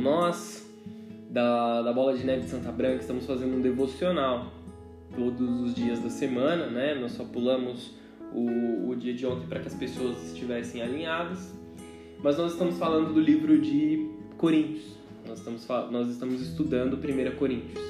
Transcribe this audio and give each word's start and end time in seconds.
Nós 0.00 0.66
da, 1.30 1.82
da 1.82 1.92
Bola 1.92 2.16
de 2.16 2.24
Neve 2.24 2.42
de 2.42 2.50
Santa 2.50 2.72
Branca 2.72 3.00
estamos 3.00 3.26
fazendo 3.26 3.56
um 3.56 3.60
devocional 3.60 4.52
todos 5.14 5.60
os 5.60 5.74
dias 5.74 6.00
da 6.00 6.10
semana, 6.10 6.66
né? 6.66 6.94
Nós 6.94 7.12
só 7.12 7.24
pulamos 7.24 7.92
o, 8.32 8.90
o 8.90 8.96
dia 8.96 9.14
de 9.14 9.26
ontem 9.26 9.46
para 9.46 9.60
que 9.60 9.68
as 9.68 9.74
pessoas 9.74 10.16
estivessem 10.32 10.82
alinhadas. 10.82 11.54
Mas 12.22 12.38
nós 12.38 12.52
estamos 12.52 12.78
falando 12.78 13.12
do 13.12 13.20
livro 13.20 13.60
de 13.60 14.10
Coríntios. 14.36 14.96
Nós 15.26 15.38
estamos, 15.38 15.66
nós 15.90 16.08
estamos 16.08 16.40
estudando 16.40 16.94
1 16.94 17.36
Coríntios. 17.36 17.84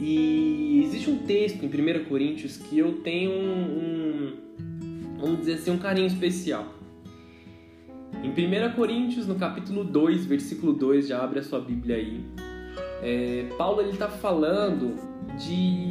E 0.00 0.82
existe 0.84 1.10
um 1.10 1.18
texto 1.18 1.62
em 1.62 1.68
1 1.68 2.04
Coríntios 2.04 2.56
que 2.56 2.78
eu 2.78 2.94
tenho 3.02 3.30
um, 3.30 3.62
um, 3.62 5.18
vamos 5.18 5.40
dizer 5.40 5.54
assim, 5.54 5.70
um 5.70 5.78
carinho 5.78 6.06
especial. 6.06 6.81
Em 8.22 8.30
1 8.30 8.74
Coríntios, 8.76 9.26
no 9.26 9.34
capítulo 9.34 9.82
2, 9.82 10.26
versículo 10.26 10.72
2, 10.72 11.08
já 11.08 11.24
abre 11.24 11.40
a 11.40 11.42
sua 11.42 11.58
Bíblia 11.58 11.96
aí. 11.96 12.20
É, 13.02 13.48
Paulo 13.58 13.82
está 13.82 14.08
falando 14.08 14.94
de 15.36 15.88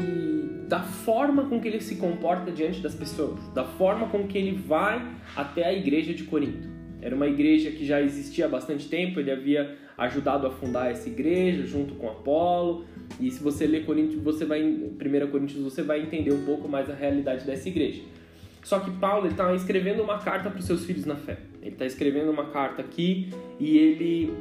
da 0.70 0.80
forma 0.80 1.44
com 1.50 1.60
que 1.60 1.68
ele 1.68 1.82
se 1.82 1.98
comporta 1.98 2.50
diante 2.50 2.80
das 2.80 2.96
pessoas, 2.96 3.38
da 3.54 3.66
forma 3.66 4.08
com 4.08 4.26
que 4.26 4.38
ele 4.38 4.56
vai 4.56 5.06
até 5.36 5.66
a 5.66 5.74
igreja 5.74 6.14
de 6.14 6.24
Corinto. 6.24 6.70
Era 7.02 7.14
uma 7.14 7.28
igreja 7.28 7.70
que 7.70 7.86
já 7.86 8.02
existia 8.02 8.46
há 8.46 8.48
bastante 8.48 8.88
tempo, 8.88 9.20
ele 9.20 9.30
havia 9.30 9.76
ajudado 9.98 10.48
a 10.48 10.52
fundar 10.52 10.90
essa 10.90 11.10
igreja 11.10 11.66
junto 11.66 11.96
com 11.96 12.08
Apolo. 12.08 12.86
E 13.20 13.30
se 13.30 13.44
você 13.44 13.68
ler 13.68 13.86
Coríntios, 13.86 14.24
você 14.24 14.46
vai 14.46 14.64
1 14.64 15.28
Coríntios, 15.30 15.62
você 15.62 15.84
vai 15.84 16.02
entender 16.02 16.32
um 16.32 16.46
pouco 16.46 16.70
mais 16.70 16.90
a 16.90 16.94
realidade 16.94 17.46
dessa 17.46 17.68
igreja. 17.68 18.04
Só 18.64 18.80
que 18.80 18.90
Paulo 18.92 19.28
está 19.28 19.54
escrevendo 19.54 20.02
uma 20.02 20.20
carta 20.20 20.50
para 20.50 20.60
os 20.60 20.66
seus 20.66 20.86
filhos 20.86 21.06
na 21.06 21.18
fé. 21.18 21.51
Ele 21.62 21.72
está 21.72 21.86
escrevendo 21.86 22.32
uma 22.32 22.46
carta 22.46 22.82
aqui 22.82 23.30
e 23.60 23.78
ele 23.78 24.34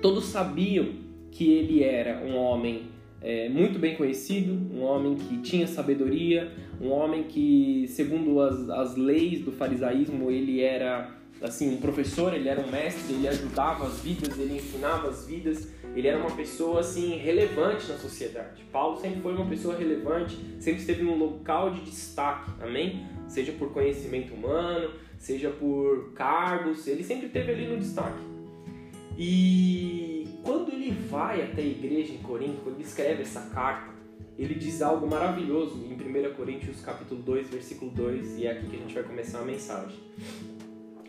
todos 0.00 0.26
sabiam 0.26 0.90
que 1.30 1.52
ele 1.52 1.82
era 1.82 2.24
um 2.24 2.36
homem 2.36 2.86
é, 3.20 3.48
muito 3.48 3.78
bem 3.78 3.96
conhecido, 3.96 4.52
um 4.74 4.82
homem 4.82 5.16
que 5.16 5.38
tinha 5.38 5.66
sabedoria, 5.66 6.52
um 6.80 6.90
homem 6.90 7.24
que, 7.24 7.86
segundo 7.88 8.40
as, 8.40 8.68
as 8.70 8.96
leis 8.96 9.40
do 9.40 9.50
farisaísmo, 9.50 10.30
ele 10.30 10.60
era 10.60 11.16
assim 11.40 11.72
um 11.72 11.76
professor, 11.78 12.34
ele 12.34 12.48
era 12.48 12.60
um 12.60 12.70
mestre, 12.70 13.14
ele 13.14 13.28
ajudava 13.28 13.86
as 13.86 14.00
vidas, 14.00 14.38
ele 14.38 14.56
ensinava 14.56 15.08
as 15.08 15.26
vidas, 15.26 15.72
ele 15.94 16.06
era 16.06 16.18
uma 16.18 16.30
pessoa 16.30 16.80
assim 16.80 17.16
relevante 17.16 17.88
na 17.88 17.96
sociedade. 17.96 18.62
Paulo 18.72 19.00
sempre 19.00 19.20
foi 19.20 19.34
uma 19.34 19.46
pessoa 19.46 19.76
relevante, 19.76 20.36
sempre 20.58 20.80
esteve 20.80 21.02
num 21.02 21.16
local 21.16 21.70
de 21.70 21.80
destaque, 21.82 22.50
amém? 22.60 23.06
Seja 23.28 23.52
por 23.52 23.72
conhecimento 23.72 24.34
humano, 24.34 24.90
seja 25.18 25.50
por 25.50 26.12
cargos, 26.14 26.86
ele 26.86 27.04
sempre 27.04 27.26
esteve 27.26 27.52
ali 27.52 27.66
no 27.66 27.76
destaque. 27.76 28.22
E 29.18 30.28
quando 30.42 30.72
ele 30.72 30.92
vai 30.92 31.42
até 31.42 31.60
a 31.60 31.66
igreja 31.66 32.14
em 32.14 32.18
Corinto, 32.18 32.60
quando 32.62 32.76
ele 32.76 32.84
escreve 32.84 33.22
essa 33.22 33.42
carta, 33.52 33.92
ele 34.38 34.54
diz 34.54 34.80
algo 34.80 35.08
maravilhoso 35.08 35.84
em 35.84 35.94
1 35.94 36.34
Coríntios 36.34 36.80
capítulo 36.80 37.20
2, 37.22 37.50
versículo 37.50 37.90
2, 37.90 38.38
e 38.38 38.46
é 38.46 38.52
aqui 38.52 38.68
que 38.68 38.76
a 38.76 38.78
gente 38.78 38.94
vai 38.94 39.02
começar 39.02 39.40
a 39.40 39.44
mensagem. 39.44 39.98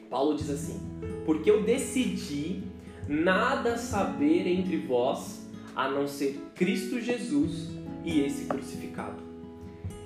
Paulo 0.10 0.36
diz 0.36 0.50
assim: 0.50 0.82
Porque 1.26 1.52
eu 1.52 1.62
decidi 1.62 2.64
nada 3.08 3.78
saber 3.78 4.48
entre 4.48 4.78
vós 4.78 5.48
a 5.76 5.88
não 5.90 6.08
ser 6.08 6.40
Cristo 6.56 7.00
Jesus 7.00 7.70
e 8.04 8.22
esse 8.22 8.46
crucificado. 8.46 9.29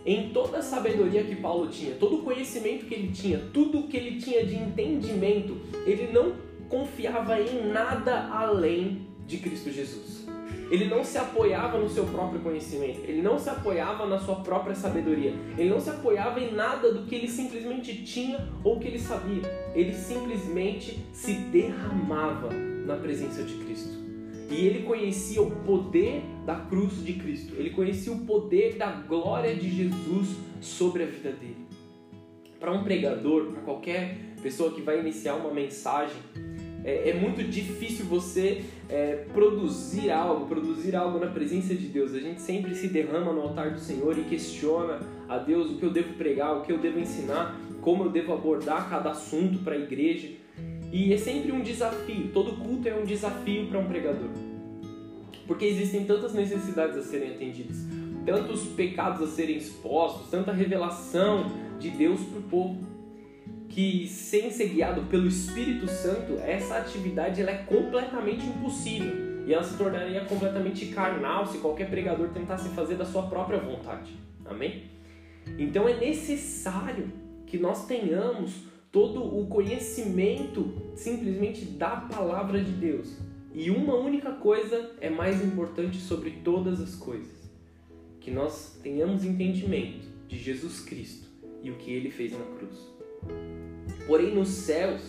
Em 0.06 0.30
toda 0.30 0.58
a 0.58 0.62
sabedoria 0.62 1.24
que 1.24 1.36
Paulo 1.36 1.70
tinha, 1.70 1.96
todo 1.96 2.20
o 2.20 2.24
conhecimento 2.24 2.86
que 2.86 2.94
ele 2.94 3.12
tinha, 3.12 3.40
tudo 3.54 3.88
que 3.88 3.96
ele 3.96 4.20
tinha 4.20 4.46
de 4.46 4.56
entendimento, 4.56 5.58
ele 5.86 6.12
não 6.12 6.34
confiava 6.68 7.40
em 7.40 7.72
nada 7.72 8.28
além 8.28 9.08
de 9.26 9.38
Cristo 9.38 9.72
Jesus. 9.72 10.28
Ele 10.70 10.86
não 10.86 11.04
se 11.04 11.18
apoiava 11.18 11.78
no 11.78 11.90
seu 11.90 12.06
próprio 12.06 12.42
conhecimento, 12.42 13.02
ele 13.04 13.22
não 13.22 13.38
se 13.38 13.50
apoiava 13.50 14.06
na 14.06 14.20
sua 14.20 14.38
própria 14.38 14.76
sabedoria, 14.76 15.34
ele 15.58 15.70
não 15.70 15.80
se 15.80 15.90
apoiava 15.90 16.40
em 16.40 16.54
nada 16.54 16.92
do 16.92 17.06
que 17.06 17.16
ele 17.16 17.28
simplesmente 17.28 18.04
tinha 18.04 18.50
ou 18.64 18.80
que 18.80 18.88
ele 18.88 19.00
sabia. 19.00 19.44
Ele 19.76 19.94
simplesmente 19.94 21.00
se 21.14 21.34
derramava 21.34 22.50
na 22.52 22.96
presença 22.98 23.44
de 23.44 23.54
Cristo. 23.56 24.03
E 24.50 24.68
ele 24.68 24.84
conhecia 24.84 25.42
o 25.42 25.50
poder 25.50 26.22
da 26.46 26.56
cruz 26.56 27.04
de 27.04 27.14
Cristo, 27.14 27.56
ele 27.58 27.70
conhecia 27.72 28.12
o 28.12 28.20
poder 28.20 28.76
da 28.76 28.92
glória 28.92 29.56
de 29.56 29.70
Jesus 29.70 30.36
sobre 30.62 31.04
a 31.04 31.06
vida 31.06 31.32
dele. 31.32 31.66
Para 32.60 32.72
um 32.72 32.84
pregador, 32.84 33.52
para 33.52 33.62
qualquer 33.62 34.18
pessoa 34.42 34.72
que 34.72 34.82
vai 34.82 35.00
iniciar 35.00 35.36
uma 35.36 35.54
mensagem, 35.54 36.16
é, 36.84 37.10
é 37.10 37.14
muito 37.14 37.42
difícil 37.44 38.06
você 38.06 38.64
é, 38.90 39.26
produzir 39.34 40.12
algo, 40.12 40.46
produzir 40.48 40.96
algo 40.96 41.18
na 41.18 41.28
presença 41.28 41.74
de 41.74 41.88
Deus. 41.88 42.14
A 42.14 42.20
gente 42.20 42.42
sempre 42.42 42.76
se 42.76 42.88
derrama 42.88 43.32
no 43.32 43.42
altar 43.42 43.72
do 43.72 43.80
Senhor 43.80 44.18
e 44.18 44.24
questiona 44.24 45.00
a 45.30 45.38
Deus 45.38 45.72
o 45.72 45.78
que 45.78 45.84
eu 45.84 45.92
devo 45.92 46.14
pregar, 46.14 46.58
o 46.58 46.62
que 46.62 46.72
eu 46.72 46.78
devo 46.78 47.00
ensinar, 47.00 47.58
como 47.82 48.04
eu 48.04 48.10
devo 48.10 48.34
abordar 48.34 48.90
cada 48.90 49.12
assunto 49.12 49.60
para 49.60 49.76
a 49.76 49.80
igreja. 49.80 50.30
E 50.94 51.12
é 51.12 51.18
sempre 51.18 51.52
um 51.52 51.62
desafio, 51.62 52.30
todo 52.32 52.56
culto 52.56 52.88
é 52.88 52.94
um 52.94 53.04
desafio 53.04 53.66
para 53.66 53.80
um 53.80 53.88
pregador. 53.88 54.30
Porque 55.48 55.66
existem 55.66 56.06
tantas 56.06 56.34
necessidades 56.34 56.96
a 56.96 57.02
serem 57.02 57.32
atendidas, 57.32 57.78
tantos 58.24 58.62
pecados 58.68 59.22
a 59.24 59.28
serem 59.28 59.58
expostos, 59.58 60.30
tanta 60.30 60.54
revelação 60.54 61.52
de 61.80 61.90
Deus 61.90 62.22
para 62.22 62.40
o 62.40 62.44
povo 62.44 62.94
que 63.74 64.08
sem 64.08 64.52
ser 64.52 64.70
guiado 64.70 65.02
pelo 65.08 65.28
Espírito 65.28 65.88
Santo, 65.88 66.38
essa 66.40 66.78
atividade 66.78 67.42
ela 67.42 67.50
é 67.50 67.58
completamente 67.64 68.46
impossível 68.46 69.48
e 69.48 69.54
ela 69.54 69.64
se 69.64 69.76
tornaria 69.76 70.24
completamente 70.26 70.86
carnal 70.88 71.48
se 71.48 71.58
qualquer 71.58 71.90
pregador 71.90 72.30
tentasse 72.30 72.70
fazer 72.70 72.96
da 72.96 73.06
sua 73.06 73.24
própria 73.24 73.58
vontade. 73.58 74.14
Amém? 74.46 74.84
Então 75.58 75.90
é 75.90 75.98
necessário 75.98 77.12
que 77.48 77.58
nós 77.58 77.88
tenhamos 77.88 78.73
todo 78.94 79.24
o 79.24 79.48
conhecimento 79.48 80.72
simplesmente 80.96 81.66
da 81.66 81.98
palavra 81.98 82.64
de 82.64 82.72
Deus. 82.72 83.18
E 83.52 83.72
uma 83.72 83.96
única 83.96 84.32
coisa 84.34 84.92
é 85.02 85.10
mais 85.10 85.44
importante 85.44 85.98
sobre 85.98 86.30
todas 86.44 86.80
as 86.80 86.96
coisas: 86.96 87.52
que 88.20 88.30
nós 88.30 88.80
tenhamos 88.84 89.26
entendimento 89.26 90.08
de 90.28 90.38
Jesus 90.38 90.80
Cristo 90.80 91.28
e 91.64 91.72
o 91.72 91.76
que 91.76 91.92
ele 91.92 92.12
fez 92.12 92.34
na 92.34 92.46
cruz. 92.58 92.94
Porém, 94.06 94.36
nos 94.36 94.50
céus, 94.50 95.02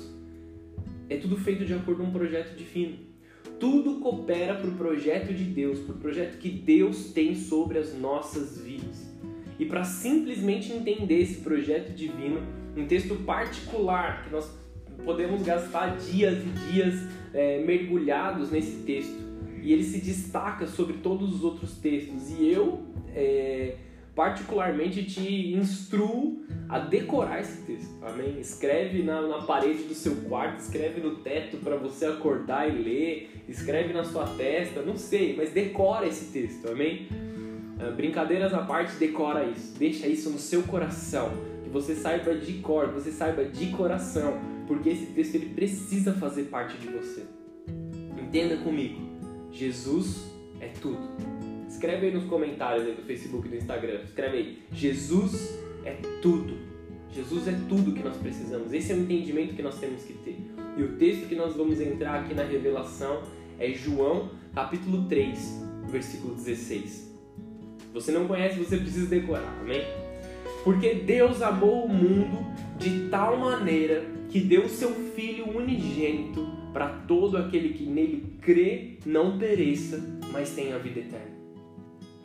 é 1.11 1.17
tudo 1.17 1.37
feito 1.37 1.67
de 1.67 1.75
acordo 1.75 2.03
com 2.03 2.09
um 2.09 2.13
projeto 2.13 2.57
divino. 2.57 2.97
Tudo 3.61 4.01
coopera 4.01 4.55
para 4.55 4.69
o 4.69 4.77
projeto 4.77 5.35
de 5.35 5.45
Deus, 5.45 5.79
para 5.81 5.95
o 5.95 5.99
projeto 5.99 6.39
que 6.39 6.49
Deus 6.49 7.13
tem 7.13 7.35
sobre 7.35 7.79
as 7.79 7.95
nossas 7.95 8.59
vidas. 8.59 9.13
E 9.59 9.67
para 9.67 9.85
simplesmente 9.85 10.73
entender 10.73 11.21
esse 11.21 11.41
projeto 11.41 11.93
divino, 11.95 12.41
um 12.77 12.87
texto 12.87 13.15
particular 13.25 14.25
que 14.25 14.31
nós 14.31 14.51
podemos 15.05 15.43
gastar 15.43 15.97
dias 15.97 16.39
e 16.39 16.73
dias 16.73 16.95
é, 17.33 17.59
mergulhados 17.65 18.51
nesse 18.51 18.83
texto. 18.83 19.23
E 19.63 19.73
ele 19.73 19.85
se 19.85 19.99
destaca 19.99 20.67
sobre 20.67 20.95
todos 20.99 21.35
os 21.35 21.43
outros 21.43 21.79
textos. 21.79 22.31
E 22.31 22.51
eu 22.51 22.83
é, 23.15 23.77
particularmente 24.15 25.05
te 25.05 25.55
instruo 25.55 26.45
a 26.69 26.79
decorar 26.79 27.41
esse 27.41 27.63
texto, 27.63 27.93
amém? 28.03 28.39
Escreve 28.39 29.03
na, 29.03 29.21
na 29.23 29.43
parede 29.43 29.85
do 29.85 29.95
seu 29.95 30.15
quarto, 30.29 30.61
escreve 30.61 31.01
no 31.01 31.17
teto 31.17 31.59
para 31.59 31.77
você 31.77 32.07
acordar 32.07 32.69
e 32.69 32.83
ler, 32.83 33.43
escreve 33.49 33.93
na 33.93 34.05
sua 34.05 34.27
testa, 34.27 34.83
não 34.83 34.97
sei, 34.97 35.37
mas 35.37 35.51
decora 35.51 36.07
esse 36.07 36.33
texto, 36.33 36.71
amém? 36.71 37.09
Ah, 37.79 37.91
brincadeiras 37.91 38.55
à 38.55 38.63
parte, 38.63 38.97
decora 38.97 39.45
isso, 39.45 39.77
deixa 39.79 40.07
isso 40.07 40.31
no 40.31 40.39
seu 40.39 40.63
coração, 40.63 41.31
você 41.75 41.97
saiba 41.97 42.37
de 42.37 42.53
cor, 42.61 42.87
você 42.93 43.11
saiba 43.11 43.45
de 43.45 43.67
coração, 43.73 44.39
porque 44.69 44.91
esse 44.91 45.07
texto 45.07 45.35
ele 45.35 45.47
precisa 45.47 46.13
fazer 46.15 46.45
parte 46.45 46.79
de 46.79 46.87
você. 46.87 47.25
Entenda 48.17 48.57
comigo, 48.59 49.01
Jesus 49.51 50.31
é 50.61 50.69
tudo. 50.69 51.01
Escreve 51.69 52.07
aí 52.07 52.15
nos 52.15 52.27
comentários 52.27 52.87
aí 52.87 52.95
do 52.95 53.03
Facebook 53.03 53.49
e 53.49 53.51
do 53.51 53.57
Instagram. 53.57 54.03
Escreve 54.05 54.37
aí. 54.37 54.63
Jesus 54.71 55.59
é 55.85 55.97
tudo. 56.23 56.57
Jesus 57.11 57.49
é 57.49 57.59
tudo 57.69 57.93
que 57.93 58.05
nós 58.05 58.17
precisamos. 58.19 58.73
Esse 58.73 58.93
é 58.93 58.95
o 58.95 59.01
entendimento 59.01 59.55
que 59.55 59.63
nós 59.63 59.77
temos 59.81 60.05
que 60.05 60.13
ter. 60.13 60.39
E 60.77 60.83
o 60.85 60.93
texto 60.97 61.29
que 61.29 61.35
nós 61.35 61.57
vamos 61.57 61.81
entrar 61.81 62.21
aqui 62.21 62.35
na 62.35 62.45
revelação 62.45 63.25
é 63.59 63.73
João, 63.73 64.31
capítulo 64.55 65.09
3, 65.09 65.61
versículo 65.89 66.37
16. 66.37 66.89
Se 66.89 67.13
você 67.93 68.13
não 68.13 68.29
conhece, 68.29 68.61
você 68.61 68.77
precisa 68.77 69.09
decorar, 69.09 69.59
amém? 69.61 70.04
Porque 70.65 70.95
Deus 70.95 71.43
amou 71.43 71.85
o 71.85 71.89
mundo 71.89 72.45
de 72.79 73.09
tal 73.11 73.37
maneira 73.37 74.05
que 74.31 74.41
deu 74.41 74.69
seu 74.69 74.91
Filho 75.15 75.57
unigênito 75.57 76.45
para 76.73 76.89
todo 76.89 77.37
aquele 77.37 77.75
que 77.75 77.85
nele 77.85 78.37
crê 78.41 78.99
não 79.07 79.39
pereça, 79.39 80.03
mas 80.33 80.51
tenha 80.51 80.77
vida 80.79 81.01
eterna. 81.01 81.35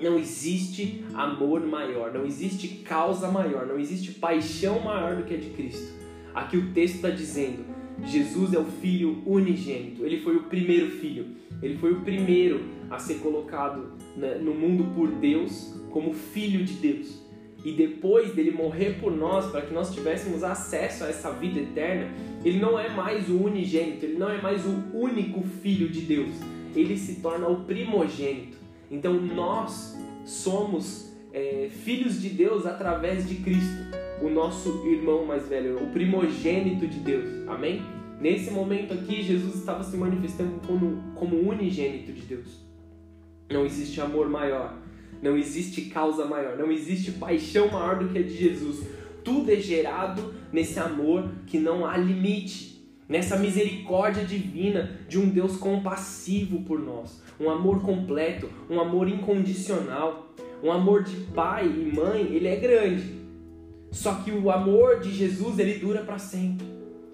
Não 0.02 0.18
existe 0.18 1.04
amor 1.14 1.62
maior, 1.68 2.12
não 2.14 2.26
existe 2.26 2.68
causa 2.84 3.30
maior, 3.30 3.68
não 3.68 3.78
existe 3.78 4.14
paixão 4.14 4.80
maior 4.80 5.18
do 5.18 5.24
que 5.24 5.36
a 5.36 5.38
de 5.38 5.50
Cristo. 5.50 5.94
Aqui 6.34 6.58
o 6.58 6.72
texto 6.72 6.96
está 6.96 7.10
dizendo 7.10 7.64
Jesus 8.06 8.54
é 8.54 8.60
o 8.60 8.66
filho 8.66 9.22
unigênito, 9.26 10.06
ele 10.06 10.22
foi 10.22 10.38
o 10.38 10.44
primeiro 10.44 10.90
filho, 10.90 11.28
ele 11.62 11.78
foi 11.78 11.92
o 11.92 12.02
primeiro 12.02 12.62
a 12.90 12.98
ser 12.98 13.16
colocado 13.16 13.92
né, 14.16 14.36
no 14.36 14.54
mundo 14.54 14.96
por 14.96 15.10
Deus 15.10 15.76
como 15.92 16.14
filho 16.14 16.64
de 16.64 16.74
Deus. 16.74 17.29
E 17.64 17.72
depois 17.74 18.34
dele 18.34 18.52
morrer 18.52 19.00
por 19.02 19.12
nós, 19.12 19.52
para 19.52 19.62
que 19.62 19.74
nós 19.74 19.94
tivéssemos 19.94 20.44
acesso 20.44 21.04
a 21.04 21.10
essa 21.10 21.32
vida 21.32 21.60
eterna, 21.60 22.10
ele 22.44 22.60
não 22.60 22.80
é 22.80 22.90
mais 22.90 23.30
o 23.30 23.38
unigênito, 23.38 24.06
ele 24.06 24.18
não 24.18 24.30
é 24.30 24.42
mais 24.42 24.66
o 24.66 24.84
único 24.94 25.42
filho 25.42 25.90
de 25.90 26.02
Deus, 26.02 26.30
ele 26.76 26.98
se 26.98 27.16
torna 27.16 27.48
o 27.48 27.66
primogênito. 27.66 28.58
Então 28.90 29.14
nós 29.14 29.98
somos 30.26 31.14
é, 31.34 31.70
filhos 31.70 32.22
de 32.22 32.30
Deus 32.30 32.66
através 32.66 33.28
de 33.28 33.36
Cristo, 33.36 33.90
o 34.22 34.30
nosso 34.30 34.86
irmão 34.88 35.26
mais 35.26 35.48
velho, 35.48 35.84
o 35.84 35.92
primogênito 35.92 36.88
de 36.88 37.00
Deus. 37.00 37.48
Amém? 37.48 37.82
Nesse 38.20 38.52
momento 38.52 38.94
aqui, 38.94 39.22
Jesus 39.22 39.56
estava 39.56 39.84
se 39.84 39.96
manifestando 39.96 40.60
como, 40.68 41.02
como 41.16 41.38
unigênito 41.38 42.12
de 42.12 42.22
Deus. 42.22 42.60
Não 43.50 43.66
existe 43.66 44.02
amor 44.02 44.30
maior, 44.30 44.78
não 45.22 45.38
existe 45.38 45.82
causa 45.84 46.26
maior, 46.26 46.58
não 46.58 46.72
existe 46.72 47.12
paixão 47.12 47.70
maior 47.70 48.00
do 48.00 48.10
que 48.10 48.20
a 48.20 48.24
de 48.24 48.36
Jesus. 48.36 48.86
Tudo 49.24 49.52
é 49.52 49.58
gerado 49.58 50.34
nesse 50.52 50.80
amor 50.80 51.30
que 51.46 51.60
não 51.60 51.86
há 51.86 51.98
limite, 51.98 52.84
nessa 53.08 53.38
misericórdia 53.38 54.24
divina 54.24 55.00
de 55.08 55.20
um 55.20 55.28
Deus 55.28 55.58
compassivo 55.58 56.62
por 56.62 56.80
nós, 56.80 57.22
um 57.40 57.50
amor 57.50 57.82
completo, 57.82 58.50
um 58.70 58.80
amor 58.80 59.08
incondicional. 59.08 60.30
Um 60.62 60.72
amor 60.72 61.04
de 61.04 61.16
pai 61.34 61.66
e 61.66 61.96
mãe, 61.96 62.22
ele 62.22 62.48
é 62.48 62.58
grande. 62.58 63.16
Só 63.92 64.16
que 64.16 64.32
o 64.32 64.52
amor 64.52 65.00
de 65.00 65.12
Jesus, 65.12 65.58
ele 65.58 65.80
dura 65.80 66.02
para 66.02 66.20
sempre. 66.20 66.68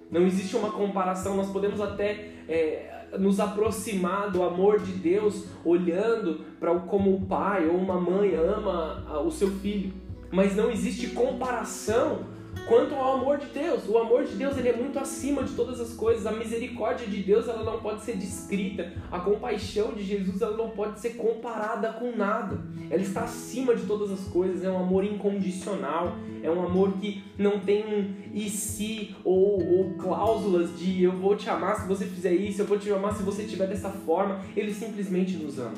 Não 0.09 0.25
existe 0.25 0.55
uma 0.55 0.71
comparação, 0.71 1.37
nós 1.37 1.51
podemos 1.51 1.79
até 1.79 2.29
é, 2.47 2.94
nos 3.17 3.39
aproximar 3.39 4.31
do 4.31 4.43
amor 4.43 4.79
de 4.79 4.91
Deus 4.91 5.45
olhando 5.63 6.45
para 6.59 6.77
como 6.79 7.15
o 7.15 7.21
pai 7.25 7.67
ou 7.67 7.77
uma 7.77 7.99
mãe 7.99 8.35
ama 8.35 9.21
o 9.23 9.31
seu 9.31 9.49
filho, 9.49 9.93
mas 10.31 10.55
não 10.55 10.69
existe 10.69 11.07
comparação 11.07 12.34
quanto 12.67 12.95
ao 12.95 13.15
amor 13.15 13.37
de 13.37 13.47
Deus. 13.47 13.87
O 13.87 13.97
amor 13.97 14.25
de 14.25 14.35
Deus 14.35 14.57
ele 14.57 14.69
é 14.69 14.75
muito 14.75 14.99
acima 14.99 15.43
de 15.43 15.53
todas 15.53 15.79
as 15.79 15.93
coisas. 15.93 16.25
A 16.25 16.31
misericórdia 16.31 17.07
de 17.07 17.21
Deus 17.21 17.47
ela 17.47 17.63
não 17.63 17.79
pode 17.79 18.03
ser 18.03 18.17
descrita. 18.17 18.93
A 19.11 19.19
compaixão 19.19 19.93
de 19.93 20.03
Jesus 20.03 20.41
ela 20.41 20.57
não 20.57 20.69
pode 20.71 20.99
ser 20.99 21.11
comparada 21.11 21.93
com 21.93 22.15
nada. 22.15 22.59
Ela 22.89 23.01
está 23.01 23.21
acima 23.21 23.75
de 23.75 23.85
todas 23.85 24.11
as 24.11 24.27
coisas. 24.27 24.63
É 24.63 24.69
um 24.69 24.77
amor 24.77 25.03
incondicional. 25.03 26.15
É 26.43 26.49
um 26.49 26.63
amor 26.63 26.93
que 26.93 27.23
não 27.37 27.59
tem 27.59 27.83
um 27.85 28.13
e 28.33 28.49
se 28.49 29.15
ou, 29.23 29.63
ou 29.63 29.93
cláusulas 29.95 30.77
de 30.77 31.03
eu 31.03 31.13
vou 31.13 31.35
te 31.35 31.49
amar 31.49 31.81
se 31.81 31.87
você 31.87 32.05
fizer 32.05 32.33
isso, 32.33 32.61
eu 32.61 32.65
vou 32.65 32.77
te 32.77 32.91
amar 32.91 33.15
se 33.15 33.23
você 33.23 33.43
estiver 33.43 33.67
dessa 33.67 33.89
forma. 33.89 34.41
Ele 34.55 34.73
simplesmente 34.73 35.35
nos 35.37 35.57
ama. 35.57 35.73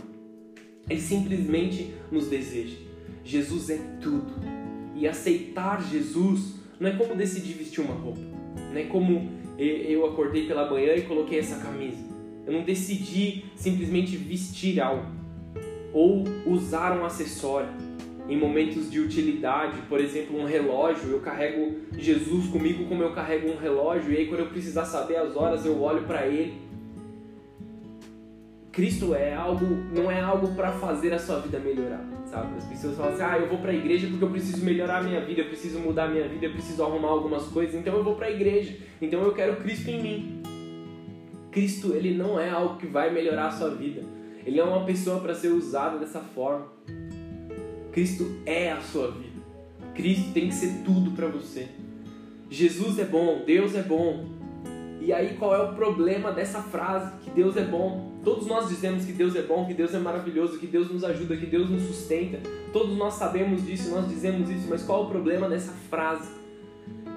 Ele 0.89 1.01
simplesmente 1.01 1.93
nos 2.11 2.27
deseja. 2.27 2.77
Jesus 3.23 3.69
é 3.69 3.77
tudo. 4.01 4.33
E 4.95 5.07
aceitar 5.07 5.81
Jesus 5.83 6.56
não 6.79 6.89
é 6.89 6.93
como 6.93 7.15
decidir 7.15 7.53
vestir 7.53 7.81
uma 7.81 7.93
roupa. 7.93 8.21
Não 8.71 8.77
é 8.77 8.83
como 8.83 9.29
eu 9.57 10.05
acordei 10.05 10.45
pela 10.45 10.69
manhã 10.69 10.93
e 10.95 11.01
coloquei 11.01 11.39
essa 11.39 11.57
camisa. 11.57 11.97
Eu 12.45 12.53
não 12.53 12.63
decidi 12.63 13.45
simplesmente 13.55 14.15
vestir 14.15 14.79
algo 14.79 15.17
ou 15.93 16.23
usar 16.45 16.97
um 16.97 17.05
acessório. 17.05 17.69
Em 18.29 18.37
momentos 18.37 18.91
de 18.91 18.99
utilidade, 18.99 19.81
por 19.87 20.01
exemplo, 20.01 20.37
um 20.37 20.45
relógio, 20.45 21.09
eu 21.09 21.19
carrego 21.21 21.77
Jesus 21.97 22.47
comigo 22.47 22.85
como 22.85 23.01
eu 23.01 23.13
carrego 23.13 23.49
um 23.49 23.57
relógio, 23.57 24.11
e 24.11 24.17
aí 24.17 24.27
quando 24.27 24.41
eu 24.41 24.47
precisar 24.47 24.85
saber 24.85 25.15
as 25.15 25.35
horas, 25.35 25.65
eu 25.65 25.81
olho 25.81 26.03
para 26.03 26.27
ele. 26.27 26.66
Cristo 28.77 29.15
é 29.15 29.33
algo, 29.33 29.65
não 29.91 30.11
é 30.11 30.21
algo 30.21 30.53
para 30.53 30.71
fazer 30.71 31.11
a 31.11 31.17
sua 31.17 31.39
vida 31.39 31.57
melhorar 31.57 32.05
sabe? 32.27 32.57
As 32.57 32.65
pessoas 32.65 32.95
falam 32.95 33.13
assim, 33.13 33.23
ah, 33.23 33.39
eu 33.39 33.47
vou 33.47 33.57
para 33.57 33.71
a 33.71 33.73
igreja 33.73 34.07
porque 34.07 34.23
eu 34.23 34.29
preciso 34.29 34.63
melhorar 34.63 34.99
a 34.99 35.03
minha 35.03 35.19
vida, 35.21 35.41
eu 35.41 35.47
preciso 35.47 35.79
mudar 35.79 36.03
a 36.03 36.07
minha 36.09 36.27
vida, 36.27 36.45
eu 36.45 36.51
preciso 36.51 36.83
arrumar 36.83 37.07
algumas 37.07 37.45
coisas, 37.45 37.73
então 37.73 37.95
eu 37.95 38.03
vou 38.03 38.15
para 38.15 38.27
a 38.27 38.31
igreja, 38.31 38.77
então 39.01 39.23
eu 39.23 39.33
quero 39.33 39.55
Cristo 39.55 39.89
em 39.89 39.99
mim. 39.99 40.43
Cristo, 41.51 41.93
ele 41.95 42.13
não 42.13 42.39
é 42.39 42.51
algo 42.51 42.77
que 42.77 42.85
vai 42.85 43.11
melhorar 43.11 43.47
a 43.47 43.51
sua 43.51 43.71
vida. 43.71 44.03
Ele 44.45 44.59
é 44.59 44.63
uma 44.63 44.85
pessoa 44.85 45.19
para 45.21 45.33
ser 45.33 45.47
usada 45.47 45.97
dessa 45.97 46.19
forma. 46.19 46.67
Cristo 47.91 48.29
é 48.45 48.71
a 48.71 48.79
sua 48.79 49.09
vida. 49.09 49.41
Cristo 49.95 50.33
tem 50.33 50.49
que 50.49 50.53
ser 50.53 50.83
tudo 50.85 51.11
para 51.11 51.27
você. 51.27 51.67
Jesus 52.47 52.99
é 52.99 53.05
bom, 53.05 53.41
Deus 53.43 53.73
é 53.73 53.81
bom. 53.81 54.25
E 55.01 55.11
aí 55.11 55.35
qual 55.39 55.55
é 55.55 55.63
o 55.63 55.73
problema 55.73 56.31
dessa 56.31 56.61
frase 56.61 57.11
que 57.23 57.31
Deus 57.31 57.57
é 57.57 57.63
bom? 57.63 58.16
Todos 58.27 58.45
nós 58.45 58.67
dizemos 58.67 59.05
que 59.05 59.13
Deus 59.13 59.37
é 59.37 59.41
bom, 59.41 59.65
que 59.65 59.73
Deus 59.73 59.93
é 59.93 59.99
maravilhoso, 59.99 60.59
que 60.59 60.67
Deus 60.67 60.91
nos 60.91 61.01
ajuda, 61.01 61.37
que 61.37 61.45
Deus 61.45 61.69
nos 61.69 61.83
sustenta. 61.83 62.41
Todos 62.73 62.97
nós 62.97 63.13
sabemos 63.13 63.65
disso, 63.65 63.89
nós 63.89 64.05
dizemos 64.05 64.49
isso, 64.49 64.67
mas 64.69 64.83
qual 64.83 65.03
é 65.03 65.05
o 65.05 65.09
problema 65.09 65.47
dessa 65.47 65.71
frase? 65.89 66.29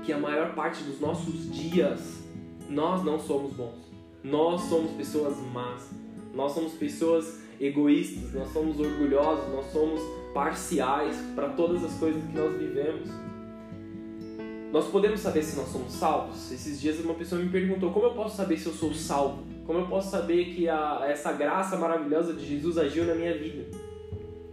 Que 0.05 0.13
a 0.13 0.19
maior 0.21 0.55
parte 0.55 0.85
dos 0.85 1.01
nossos 1.01 1.53
dias 1.53 2.23
nós 2.69 3.05
não 3.05 3.19
somos 3.19 3.55
bons. 3.55 3.91
Nós 4.23 4.61
somos 4.69 4.93
pessoas 4.93 5.37
más. 5.53 5.91
Nós 6.33 6.53
somos 6.53 6.75
pessoas 6.75 7.41
egoístas, 7.61 8.33
nós 8.33 8.53
somos 8.53 8.79
orgulhosos, 8.79 9.53
nós 9.53 9.67
somos 9.73 10.01
parciais 10.33 11.17
para 11.35 11.49
todas 11.49 11.83
as 11.83 11.93
coisas 11.95 12.23
que 12.23 12.39
nós 12.39 12.57
vivemos. 12.57 13.09
Nós 14.73 14.87
podemos 14.87 15.19
saber 15.19 15.43
se 15.43 15.57
nós 15.57 15.71
somos 15.71 15.93
salvos? 15.93 16.53
Esses 16.53 16.81
dias 16.81 17.01
uma 17.01 17.15
pessoa 17.15 17.43
me 17.43 17.51
perguntou: 17.51 17.91
como 17.91 18.07
eu 18.07 18.13
posso 18.13 18.37
saber 18.37 18.57
se 18.57 18.67
eu 18.67 18.73
sou 18.73 18.95
salvo? 18.95 19.43
Como 19.71 19.83
eu 19.83 19.87
posso 19.87 20.11
saber 20.11 20.47
que 20.47 20.69
a, 20.69 21.07
essa 21.09 21.31
graça 21.31 21.77
maravilhosa 21.77 22.33
de 22.33 22.45
Jesus 22.45 22.77
agiu 22.77 23.05
na 23.05 23.15
minha 23.15 23.39
vida? 23.39 23.67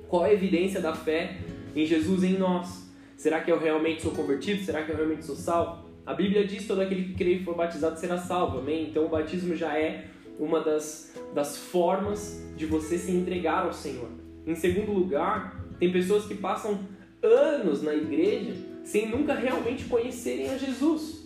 Qual 0.07 0.23
a 0.23 0.31
evidência 0.31 0.79
da 0.79 0.93
fé 0.93 1.39
em 1.75 1.87
Jesus 1.87 2.23
em 2.23 2.37
nós? 2.37 2.87
Será 3.17 3.41
que 3.41 3.51
eu 3.51 3.59
realmente 3.59 4.03
sou 4.03 4.11
convertido? 4.11 4.63
Será 4.63 4.83
que 4.83 4.91
eu 4.91 4.95
realmente 4.95 5.25
sou 5.25 5.35
salvo? 5.35 5.89
A 6.05 6.13
Bíblia 6.13 6.45
diz 6.45 6.67
todo 6.67 6.81
aquele 6.81 7.05
que 7.05 7.13
crê 7.15 7.33
e 7.33 7.43
for 7.43 7.55
batizado 7.55 7.99
será 7.99 8.19
salvo, 8.19 8.59
amém? 8.59 8.89
Então 8.91 9.07
o 9.07 9.09
batismo 9.09 9.55
já 9.55 9.75
é 9.75 10.05
uma 10.39 10.59
das, 10.59 11.11
das 11.33 11.57
formas 11.57 12.39
de 12.55 12.67
você 12.67 12.95
se 12.95 13.11
entregar 13.11 13.65
ao 13.65 13.73
Senhor. 13.73 14.09
Em 14.45 14.53
segundo 14.53 14.91
lugar, 14.91 15.65
tem 15.79 15.91
pessoas 15.91 16.27
que 16.27 16.35
passam 16.35 16.79
anos 17.23 17.81
na 17.81 17.95
igreja 17.95 18.53
sem 18.83 19.09
nunca 19.09 19.33
realmente 19.33 19.85
conhecerem 19.85 20.51
a 20.51 20.57
Jesus. 20.59 21.16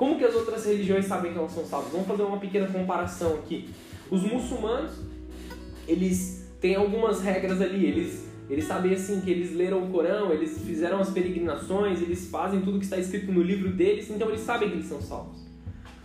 Como 0.00 0.16
que 0.16 0.24
as 0.24 0.34
outras 0.34 0.64
religiões 0.64 1.04
sabem 1.04 1.30
que 1.30 1.38
elas 1.38 1.52
são 1.52 1.62
salvas? 1.66 1.92
Vamos 1.92 2.06
fazer 2.06 2.22
uma 2.22 2.38
pequena 2.38 2.66
comparação 2.66 3.34
aqui. 3.34 3.68
Os 4.10 4.22
muçulmanos, 4.22 4.92
eles 5.86 6.50
têm 6.58 6.74
algumas 6.74 7.20
regras 7.20 7.60
ali, 7.60 7.84
eles 7.84 8.26
eles 8.48 8.64
sabem 8.64 8.94
assim 8.94 9.20
que 9.20 9.30
eles 9.30 9.54
leram 9.54 9.84
o 9.84 9.90
Corão, 9.90 10.32
eles 10.32 10.58
fizeram 10.64 11.00
as 11.00 11.10
peregrinações, 11.10 12.00
eles 12.00 12.30
fazem 12.30 12.62
tudo 12.62 12.78
que 12.78 12.84
está 12.84 12.96
escrito 12.96 13.30
no 13.30 13.42
livro 13.42 13.70
deles, 13.70 14.08
então 14.08 14.30
eles 14.30 14.40
sabem 14.40 14.70
que 14.70 14.76
eles 14.76 14.86
são 14.86 15.02
salvos. 15.02 15.46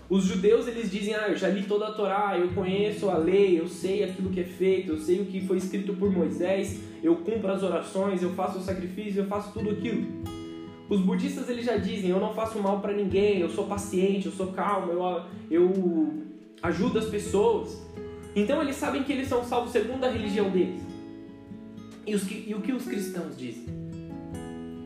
Os 0.10 0.26
judeus 0.26 0.68
eles 0.68 0.92
dizem: 0.92 1.16
"Ah, 1.16 1.30
eu 1.30 1.38
já 1.38 1.48
li 1.48 1.64
toda 1.64 1.88
a 1.88 1.94
Torá, 1.94 2.38
eu 2.38 2.50
conheço 2.50 3.10
a 3.10 3.18
lei, 3.18 3.58
eu 3.58 3.66
sei 3.66 4.04
aquilo 4.04 4.30
que 4.30 4.42
é 4.42 4.44
feito, 4.44 4.92
eu 4.92 4.98
sei 5.00 5.22
o 5.22 5.26
que 5.26 5.48
foi 5.48 5.56
escrito 5.56 5.94
por 5.94 6.12
Moisés, 6.12 6.82
eu 7.02 7.16
cumpro 7.16 7.50
as 7.50 7.64
orações, 7.64 8.22
eu 8.22 8.32
faço 8.32 8.60
o 8.60 8.62
sacrifício, 8.62 9.22
eu 9.22 9.26
faço 9.28 9.54
tudo 9.54 9.70
aquilo". 9.70 10.35
Os 10.90 11.02
budistas 11.02 11.50
eles 11.50 11.66
já 11.66 11.78
dizem: 11.78 12.10
eu 12.10 12.20
não 12.20 12.34
faço 12.34 12.60
mal 12.60 12.80
para 12.80 12.94
ninguém, 12.94 13.40
eu 13.40 13.50
sou 13.50 13.66
paciente, 13.66 14.28
eu 14.28 14.32
sou 14.32 14.48
calmo, 14.48 14.92
eu, 14.92 15.24
eu 15.50 16.14
ajudo 16.62 17.00
as 17.00 17.06
pessoas. 17.06 17.84
Então 18.36 18.62
eles 18.62 18.76
sabem 18.76 19.04
que 19.04 19.12
eles 19.12 19.28
são 19.28 19.44
salvos 19.44 19.72
segundo 19.72 20.04
a 20.04 20.10
religião 20.10 20.50
deles. 20.50 20.82
E, 22.06 22.14
os, 22.14 22.30
e 22.30 22.54
o 22.54 22.62
que 22.62 22.72
os 22.72 22.86
cristãos 22.86 23.36
dizem? 23.36 23.66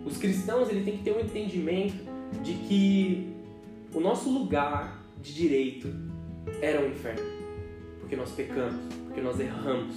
Os 0.05 0.17
cristãos 0.17 0.69
eles 0.69 0.85
têm 0.85 0.97
que 0.97 1.03
ter 1.03 1.11
um 1.11 1.19
entendimento 1.19 2.07
de 2.41 2.53
que 2.53 3.33
o 3.93 3.99
nosso 3.99 4.31
lugar 4.31 5.03
de 5.21 5.33
direito 5.33 5.93
era 6.61 6.81
o 6.81 6.87
inferno, 6.87 7.25
porque 7.99 8.15
nós 8.15 8.31
pecamos, 8.31 8.79
porque 9.05 9.19
nós 9.19 9.39
erramos, 9.39 9.95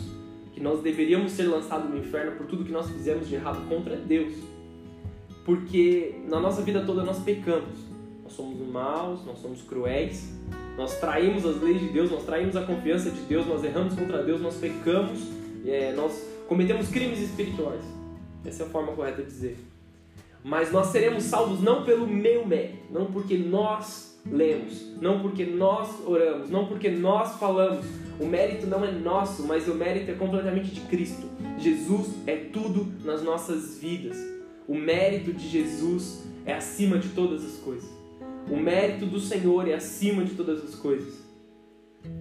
que 0.52 0.60
nós 0.60 0.82
deveríamos 0.82 1.32
ser 1.32 1.44
lançados 1.44 1.88
no 1.88 1.96
inferno 1.96 2.36
por 2.36 2.46
tudo 2.46 2.64
que 2.64 2.72
nós 2.72 2.90
fizemos 2.90 3.28
de 3.28 3.36
errado 3.36 3.66
contra 3.68 3.96
Deus 3.96 4.34
porque 5.44 6.14
na 6.28 6.40
nossa 6.40 6.62
vida 6.62 6.84
toda 6.84 7.02
nós 7.02 7.18
pecamos. 7.20 7.78
Nós 8.22 8.32
somos 8.32 8.58
maus, 8.68 9.24
nós 9.24 9.38
somos 9.38 9.62
cruéis, 9.62 10.32
nós 10.76 10.98
traímos 10.98 11.44
as 11.44 11.60
leis 11.60 11.80
de 11.80 11.88
Deus, 11.88 12.10
nós 12.10 12.24
traímos 12.24 12.56
a 12.56 12.62
confiança 12.62 13.10
de 13.10 13.20
Deus, 13.22 13.46
nós 13.46 13.62
erramos 13.62 13.94
contra 13.94 14.22
Deus, 14.22 14.40
nós 14.40 14.56
pecamos, 14.56 15.20
é, 15.66 15.92
nós 15.92 16.12
cometemos 16.48 16.88
crimes 16.88 17.20
espirituais. 17.20 17.82
Essa 18.44 18.62
é 18.62 18.66
a 18.66 18.68
forma 18.68 18.92
correta 18.92 19.22
de 19.22 19.28
dizer. 19.28 19.58
Mas 20.44 20.72
nós 20.72 20.88
seremos 20.88 21.24
salvos 21.24 21.60
não 21.60 21.84
pelo 21.84 22.06
meu 22.06 22.44
mérito, 22.46 22.78
não 22.90 23.06
porque 23.06 23.36
nós 23.36 24.20
lemos, 24.26 24.96
não 25.00 25.20
porque 25.20 25.44
nós 25.44 25.88
oramos, 26.06 26.50
não 26.50 26.66
porque 26.66 26.90
nós 26.90 27.36
falamos. 27.38 27.84
O 28.18 28.26
mérito 28.26 28.66
não 28.66 28.84
é 28.84 28.90
nosso, 28.90 29.46
mas 29.46 29.68
o 29.68 29.74
mérito 29.74 30.10
é 30.10 30.14
completamente 30.14 30.70
de 30.70 30.80
Cristo. 30.82 31.28
Jesus 31.58 32.08
é 32.26 32.36
tudo 32.36 32.92
nas 33.04 33.22
nossas 33.22 33.78
vidas. 33.78 34.16
O 34.72 34.74
mérito 34.74 35.34
de 35.34 35.50
Jesus 35.50 36.24
é 36.46 36.54
acima 36.54 36.98
de 36.98 37.10
todas 37.10 37.44
as 37.44 37.58
coisas. 37.58 37.90
O 38.50 38.56
mérito 38.56 39.04
do 39.04 39.20
Senhor 39.20 39.68
é 39.68 39.74
acima 39.74 40.24
de 40.24 40.34
todas 40.34 40.64
as 40.64 40.74
coisas. 40.74 41.12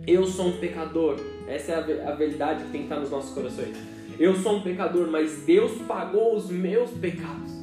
Eu 0.06 0.28
sou 0.28 0.50
um 0.50 0.58
pecador. 0.58 1.18
Essa 1.48 1.72
é 1.72 2.06
a 2.06 2.12
verdade 2.14 2.66
que 2.66 2.72
tem 2.72 2.82
que 2.82 2.88
estar 2.88 3.00
nos 3.00 3.10
nossos 3.10 3.34
corações. 3.34 3.78
Eu 4.20 4.36
sou 4.36 4.58
um 4.58 4.62
pecador, 4.62 5.10
mas 5.10 5.44
Deus 5.46 5.82
pagou 5.88 6.36
os 6.36 6.50
meus 6.50 6.92
pecados. 6.92 7.54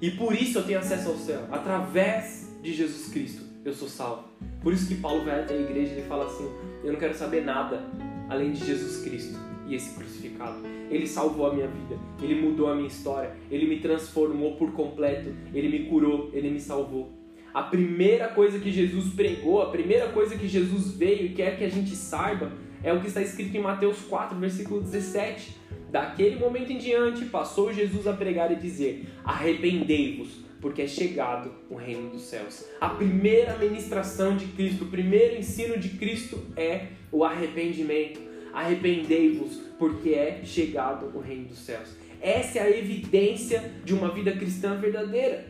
E 0.00 0.12
por 0.12 0.32
isso 0.32 0.58
eu 0.58 0.62
tenho 0.62 0.78
acesso 0.78 1.08
ao 1.08 1.16
céu. 1.16 1.42
Através 1.50 2.52
de 2.62 2.72
Jesus 2.72 3.08
Cristo 3.08 3.42
eu 3.64 3.74
sou 3.74 3.88
salvo. 3.88 4.28
Por 4.62 4.72
isso 4.72 4.86
que 4.86 4.94
Paulo 4.94 5.24
vai 5.24 5.40
até 5.40 5.54
a 5.54 5.60
igreja 5.60 5.96
e 5.98 6.02
fala 6.02 6.26
assim: 6.26 6.48
Eu 6.84 6.92
não 6.92 7.00
quero 7.00 7.16
saber 7.16 7.44
nada 7.44 7.82
além 8.28 8.52
de 8.52 8.64
Jesus 8.64 9.02
Cristo 9.02 9.36
e 9.66 9.74
esse 9.74 9.92
crucificado. 9.96 10.75
Ele 10.90 11.06
salvou 11.06 11.46
a 11.46 11.54
minha 11.54 11.66
vida, 11.66 11.98
ele 12.22 12.40
mudou 12.40 12.68
a 12.68 12.74
minha 12.74 12.88
história, 12.88 13.34
ele 13.50 13.66
me 13.66 13.80
transformou 13.80 14.56
por 14.56 14.72
completo, 14.72 15.34
ele 15.52 15.68
me 15.68 15.86
curou, 15.88 16.30
ele 16.32 16.50
me 16.50 16.60
salvou. 16.60 17.12
A 17.52 17.62
primeira 17.62 18.28
coisa 18.28 18.58
que 18.58 18.70
Jesus 18.70 19.14
pregou, 19.14 19.62
a 19.62 19.70
primeira 19.70 20.08
coisa 20.08 20.36
que 20.36 20.46
Jesus 20.46 20.92
veio 20.92 21.26
e 21.26 21.28
quer 21.30 21.56
que 21.56 21.64
a 21.64 21.70
gente 21.70 21.96
saiba 21.96 22.52
é 22.82 22.92
o 22.92 23.00
que 23.00 23.08
está 23.08 23.22
escrito 23.22 23.56
em 23.56 23.60
Mateus 23.60 24.02
4, 24.02 24.38
versículo 24.38 24.80
17. 24.80 25.56
Daquele 25.90 26.36
momento 26.36 26.72
em 26.72 26.78
diante, 26.78 27.24
passou 27.24 27.72
Jesus 27.72 28.06
a 28.06 28.12
pregar 28.12 28.52
e 28.52 28.56
dizer: 28.56 29.06
Arrependei-vos, 29.24 30.44
porque 30.60 30.82
é 30.82 30.86
chegado 30.86 31.50
o 31.70 31.76
reino 31.76 32.10
dos 32.10 32.22
céus. 32.22 32.66
A 32.80 32.90
primeira 32.90 33.56
ministração 33.56 34.36
de 34.36 34.46
Cristo, 34.48 34.84
o 34.84 34.88
primeiro 34.88 35.36
ensino 35.36 35.78
de 35.78 35.90
Cristo 35.90 36.38
é 36.56 36.88
o 37.10 37.24
arrependimento. 37.24 38.25
Arrependei-vos, 38.56 39.60
porque 39.78 40.10
é 40.10 40.40
chegado 40.42 41.14
o 41.14 41.20
reino 41.20 41.48
dos 41.48 41.58
céus. 41.58 41.90
Essa 42.22 42.60
é 42.60 42.62
a 42.62 42.70
evidência 42.70 43.70
de 43.84 43.92
uma 43.92 44.08
vida 44.08 44.32
cristã 44.32 44.78
verdadeira. 44.78 45.44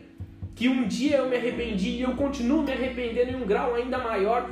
Que 0.53 0.67
um 0.67 0.85
dia 0.85 1.17
eu 1.17 1.29
me 1.29 1.37
arrependi 1.37 1.91
e 1.91 2.01
eu 2.01 2.15
continuo 2.15 2.63
me 2.63 2.71
arrependendo 2.73 3.31
em 3.31 3.35
um 3.35 3.45
grau 3.47 3.75
ainda 3.75 3.97
maior 3.97 4.49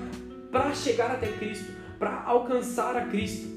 para 0.49 0.73
chegar 0.73 1.11
até 1.11 1.27
Cristo, 1.27 1.73
para 1.99 2.23
alcançar 2.23 2.95
a 2.95 3.05
Cristo 3.07 3.55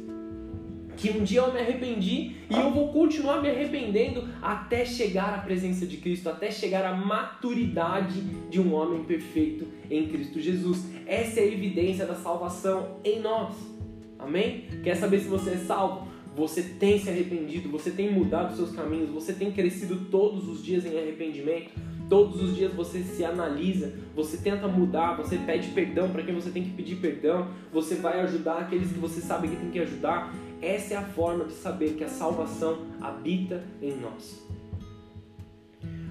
que 0.99 1.11
um 1.11 1.23
dia 1.23 1.43
eu 1.43 1.53
me 1.53 1.61
arrependi 1.61 2.33
e 2.51 2.55
eu 2.55 2.73
vou 2.73 2.93
continuar 2.93 3.41
me 3.41 3.49
arrependendo 3.49 4.29
até 4.43 4.85
chegar 4.85 5.33
à 5.33 5.39
presença 5.39 5.87
de 5.87 5.97
Cristo, 5.97 6.29
até 6.29 6.51
chegar 6.51 6.85
à 6.85 6.93
maturidade 6.93 8.21
de 8.51 8.61
um 8.61 8.75
homem 8.75 9.05
perfeito 9.05 9.65
em 9.89 10.09
Cristo 10.09 10.41
Jesus. 10.41 10.85
Essa 11.07 11.39
é 11.39 11.45
a 11.45 11.47
evidência 11.47 12.05
da 12.05 12.17
salvação 12.17 12.97
em 13.05 13.21
nós. 13.21 13.78
Amém? 14.19 14.65
Quer 14.83 14.97
saber 14.97 15.21
se 15.21 15.29
você 15.29 15.51
é 15.51 15.57
salvo? 15.57 16.09
Você 16.35 16.63
tem 16.63 16.99
se 16.99 17.11
arrependido, 17.11 17.69
você 17.69 17.91
tem 17.91 18.13
mudado 18.13 18.55
seus 18.55 18.71
caminhos, 18.71 19.11
você 19.11 19.33
tem 19.33 19.51
crescido 19.51 20.07
todos 20.11 20.49
os 20.49 20.63
dias 20.63 20.85
em 20.85 20.97
arrependimento. 20.97 21.71
Todos 22.09 22.43
os 22.43 22.57
dias 22.57 22.73
você 22.73 23.03
se 23.03 23.23
analisa, 23.23 23.93
você 24.15 24.39
tenta 24.39 24.67
mudar, 24.67 25.15
você 25.15 25.37
pede 25.37 25.69
perdão 25.69 26.09
para 26.11 26.23
quem 26.23 26.35
você 26.35 26.51
tem 26.51 26.65
que 26.65 26.71
pedir 26.71 26.97
perdão, 26.97 27.49
você 27.71 27.97
vai 27.97 28.21
ajudar 28.21 28.61
aqueles 28.61 28.91
que 28.91 28.99
você 28.99 29.21
sabe 29.21 29.49
que 29.49 29.57
tem 29.57 29.71
que 29.71 29.79
ajudar. 29.81 30.35
Essa 30.63 30.95
é 30.95 30.97
a 30.97 31.03
forma 31.03 31.45
de 31.45 31.53
saber 31.53 31.95
que 31.95 32.05
a 32.05 32.09
salvação 32.09 32.87
habita 33.01 33.63
em 33.83 33.95
nós. 33.97 34.43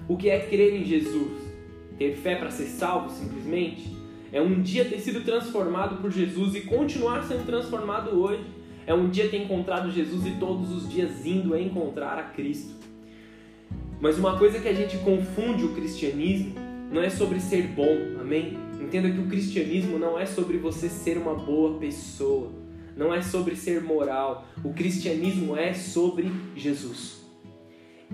O 0.08 0.16
que 0.16 0.30
é 0.30 0.38
crer 0.38 0.74
em 0.74 0.84
Jesus? 0.84 1.48
Ter 1.98 2.14
fé 2.14 2.36
para 2.36 2.50
ser 2.50 2.66
salvo, 2.66 3.10
simplesmente? 3.10 3.97
É 4.32 4.40
um 4.40 4.60
dia 4.60 4.84
ter 4.84 4.98
sido 5.00 5.24
transformado 5.24 6.00
por 6.00 6.10
Jesus 6.10 6.54
e 6.54 6.62
continuar 6.62 7.22
sendo 7.24 7.46
transformado 7.46 8.10
hoje. 8.10 8.44
É 8.86 8.94
um 8.94 9.08
dia 9.08 9.28
ter 9.28 9.42
encontrado 9.42 9.90
Jesus 9.90 10.26
e 10.26 10.30
todos 10.38 10.72
os 10.72 10.88
dias 10.88 11.24
indo 11.24 11.54
a 11.54 11.60
encontrar 11.60 12.18
a 12.18 12.22
Cristo. 12.22 12.74
Mas 14.00 14.18
uma 14.18 14.38
coisa 14.38 14.60
que 14.60 14.68
a 14.68 14.74
gente 14.74 14.96
confunde 14.98 15.64
o 15.64 15.74
cristianismo 15.74 16.54
não 16.90 17.02
é 17.02 17.10
sobre 17.10 17.40
ser 17.40 17.64
bom, 17.68 18.20
amém? 18.20 18.56
Entenda 18.80 19.10
que 19.10 19.20
o 19.20 19.26
cristianismo 19.26 19.98
não 19.98 20.18
é 20.18 20.24
sobre 20.24 20.56
você 20.56 20.88
ser 20.88 21.18
uma 21.18 21.34
boa 21.34 21.78
pessoa 21.78 22.50
não 22.98 23.14
é 23.14 23.22
sobre 23.22 23.54
ser 23.54 23.80
moral. 23.80 24.44
O 24.64 24.74
cristianismo 24.74 25.56
é 25.56 25.72
sobre 25.72 26.30
Jesus. 26.56 27.24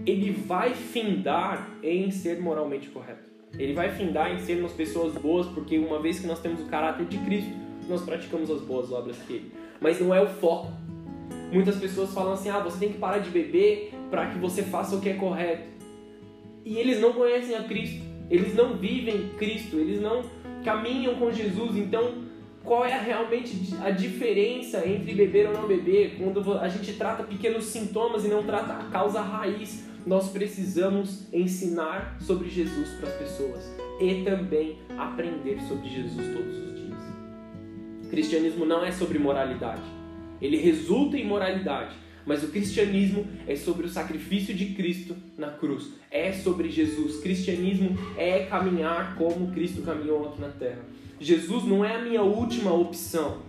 Ele 0.04 0.30
vai 0.30 0.74
findar 0.74 1.78
em 1.82 2.10
ser 2.10 2.38
moralmente 2.40 2.90
correto. 2.90 3.33
Ele 3.58 3.72
vai 3.72 3.90
findar 3.90 4.32
em 4.32 4.38
sermos 4.38 4.72
pessoas 4.72 5.14
boas, 5.14 5.46
porque 5.46 5.78
uma 5.78 6.00
vez 6.00 6.18
que 6.18 6.26
nós 6.26 6.40
temos 6.40 6.60
o 6.60 6.66
caráter 6.66 7.06
de 7.06 7.18
Cristo, 7.18 7.50
nós 7.88 8.02
praticamos 8.02 8.50
as 8.50 8.60
boas 8.60 8.90
obras 8.90 9.16
dele. 9.28 9.52
Mas 9.80 10.00
não 10.00 10.14
é 10.14 10.20
o 10.20 10.26
foco. 10.26 10.72
Muitas 11.52 11.76
pessoas 11.76 12.12
falam 12.12 12.32
assim: 12.32 12.48
ah, 12.48 12.58
você 12.58 12.78
tem 12.78 12.92
que 12.92 12.98
parar 12.98 13.18
de 13.18 13.30
beber 13.30 13.92
para 14.10 14.26
que 14.26 14.38
você 14.38 14.62
faça 14.62 14.96
o 14.96 15.00
que 15.00 15.08
é 15.08 15.14
correto. 15.14 15.74
E 16.64 16.78
eles 16.78 17.00
não 17.00 17.12
conhecem 17.12 17.54
a 17.54 17.62
Cristo, 17.64 18.02
eles 18.30 18.54
não 18.54 18.76
vivem 18.76 19.30
Cristo, 19.36 19.76
eles 19.76 20.00
não 20.00 20.22
caminham 20.64 21.14
com 21.16 21.30
Jesus. 21.30 21.76
Então, 21.76 22.24
qual 22.64 22.84
é 22.84 22.98
realmente 22.98 23.74
a 23.82 23.90
diferença 23.90 24.88
entre 24.88 25.14
beber 25.14 25.48
ou 25.48 25.52
não 25.52 25.68
beber, 25.68 26.16
quando 26.18 26.54
a 26.54 26.68
gente 26.68 26.94
trata 26.94 27.22
pequenos 27.22 27.66
sintomas 27.66 28.24
e 28.24 28.28
não 28.28 28.42
trata 28.42 28.72
a 28.72 28.84
causa 28.90 29.20
raiz. 29.20 29.83
Nós 30.06 30.28
precisamos 30.28 31.26
ensinar 31.32 32.18
sobre 32.20 32.50
Jesus 32.50 32.90
para 33.00 33.08
as 33.08 33.16
pessoas 33.16 33.64
e 34.00 34.22
também 34.22 34.78
aprender 34.98 35.58
sobre 35.62 35.88
Jesus 35.88 36.26
todos 36.34 36.56
os 36.58 36.74
dias. 36.74 36.98
O 38.04 38.08
cristianismo 38.10 38.66
não 38.66 38.84
é 38.84 38.92
sobre 38.92 39.18
moralidade, 39.18 39.82
ele 40.42 40.58
resulta 40.58 41.16
em 41.16 41.26
moralidade, 41.26 41.96
mas 42.26 42.42
o 42.42 42.48
cristianismo 42.48 43.26
é 43.46 43.56
sobre 43.56 43.86
o 43.86 43.88
sacrifício 43.88 44.54
de 44.54 44.66
Cristo 44.74 45.16
na 45.38 45.48
cruz. 45.48 45.90
É 46.10 46.32
sobre 46.32 46.70
Jesus. 46.70 47.20
Cristianismo 47.22 47.96
é 48.16 48.44
caminhar 48.44 49.14
como 49.16 49.52
Cristo 49.52 49.82
caminhou 49.82 50.28
aqui 50.28 50.40
na 50.40 50.48
terra. 50.48 50.84
Jesus 51.20 51.64
não 51.64 51.84
é 51.84 51.96
a 51.96 52.02
minha 52.02 52.22
última 52.22 52.72
opção. 52.72 53.42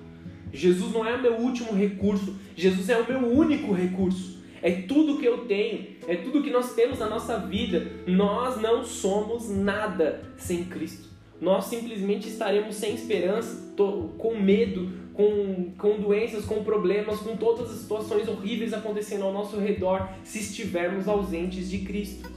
Jesus 0.53 0.93
não 0.93 1.05
é 1.05 1.15
o 1.15 1.21
meu 1.21 1.35
último 1.35 1.73
recurso. 1.73 2.35
Jesus 2.55 2.89
é 2.89 2.97
o 2.97 3.07
meu 3.07 3.31
único 3.31 3.73
recurso. 3.73 4.39
É 4.61 4.71
tudo 4.71 5.17
que 5.17 5.25
eu 5.25 5.45
tenho, 5.45 5.87
é 6.07 6.15
tudo 6.15 6.41
que 6.41 6.49
nós 6.49 6.73
temos 6.73 6.99
na 6.99 7.09
nossa 7.09 7.37
vida. 7.39 7.91
Nós 8.07 8.61
não 8.61 8.83
somos 8.83 9.49
nada 9.49 10.23
sem 10.37 10.63
Cristo. 10.65 11.09
Nós 11.39 11.65
simplesmente 11.65 12.27
estaremos 12.27 12.75
sem 12.75 12.95
esperança, 12.95 13.73
com 14.17 14.39
medo, 14.39 14.89
com, 15.13 15.71
com 15.77 15.99
doenças, 15.99 16.45
com 16.45 16.63
problemas, 16.63 17.19
com 17.19 17.35
todas 17.35 17.69
as 17.71 17.77
situações 17.77 18.27
horríveis 18.27 18.73
acontecendo 18.73 19.23
ao 19.23 19.33
nosso 19.33 19.57
redor, 19.57 20.09
se 20.23 20.39
estivermos 20.39 21.07
ausentes 21.07 21.69
de 21.69 21.79
Cristo. 21.79 22.29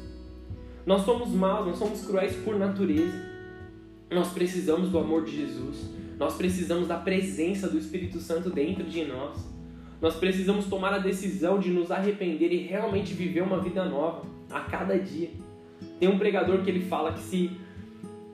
Nós 0.85 1.03
somos 1.03 1.31
maus, 1.31 1.67
nós 1.67 1.79
somos 1.79 2.05
cruéis 2.05 2.35
por 2.37 2.57
natureza. 2.57 3.29
Nós 4.11 4.33
precisamos 4.33 4.89
do 4.91 4.99
amor 4.99 5.25
de 5.25 5.37
Jesus. 5.37 5.91
Nós 6.19 6.35
precisamos 6.35 6.89
da 6.89 6.97
presença 6.97 7.69
do 7.69 7.79
Espírito 7.79 8.19
Santo 8.21 8.51
dentro 8.51 8.85
de 8.85 9.05
nós. 9.05 9.39
Nós 10.01 10.15
precisamos 10.15 10.67
tomar 10.67 10.93
a 10.95 10.99
decisão 10.99 11.59
de 11.59 11.71
nos 11.71 11.91
arrepender 11.91 12.53
e 12.53 12.59
realmente 12.59 13.15
viver 13.15 13.43
uma 13.43 13.59
vida 13.59 13.85
nova 13.85 14.23
a 14.51 14.61
cada 14.61 14.99
dia. 14.99 15.31
Tem 15.99 16.09
um 16.09 16.19
pregador 16.19 16.63
que 16.63 16.71
ele 16.71 16.85
fala 16.87 17.13
que 17.13 17.21
se 17.21 17.51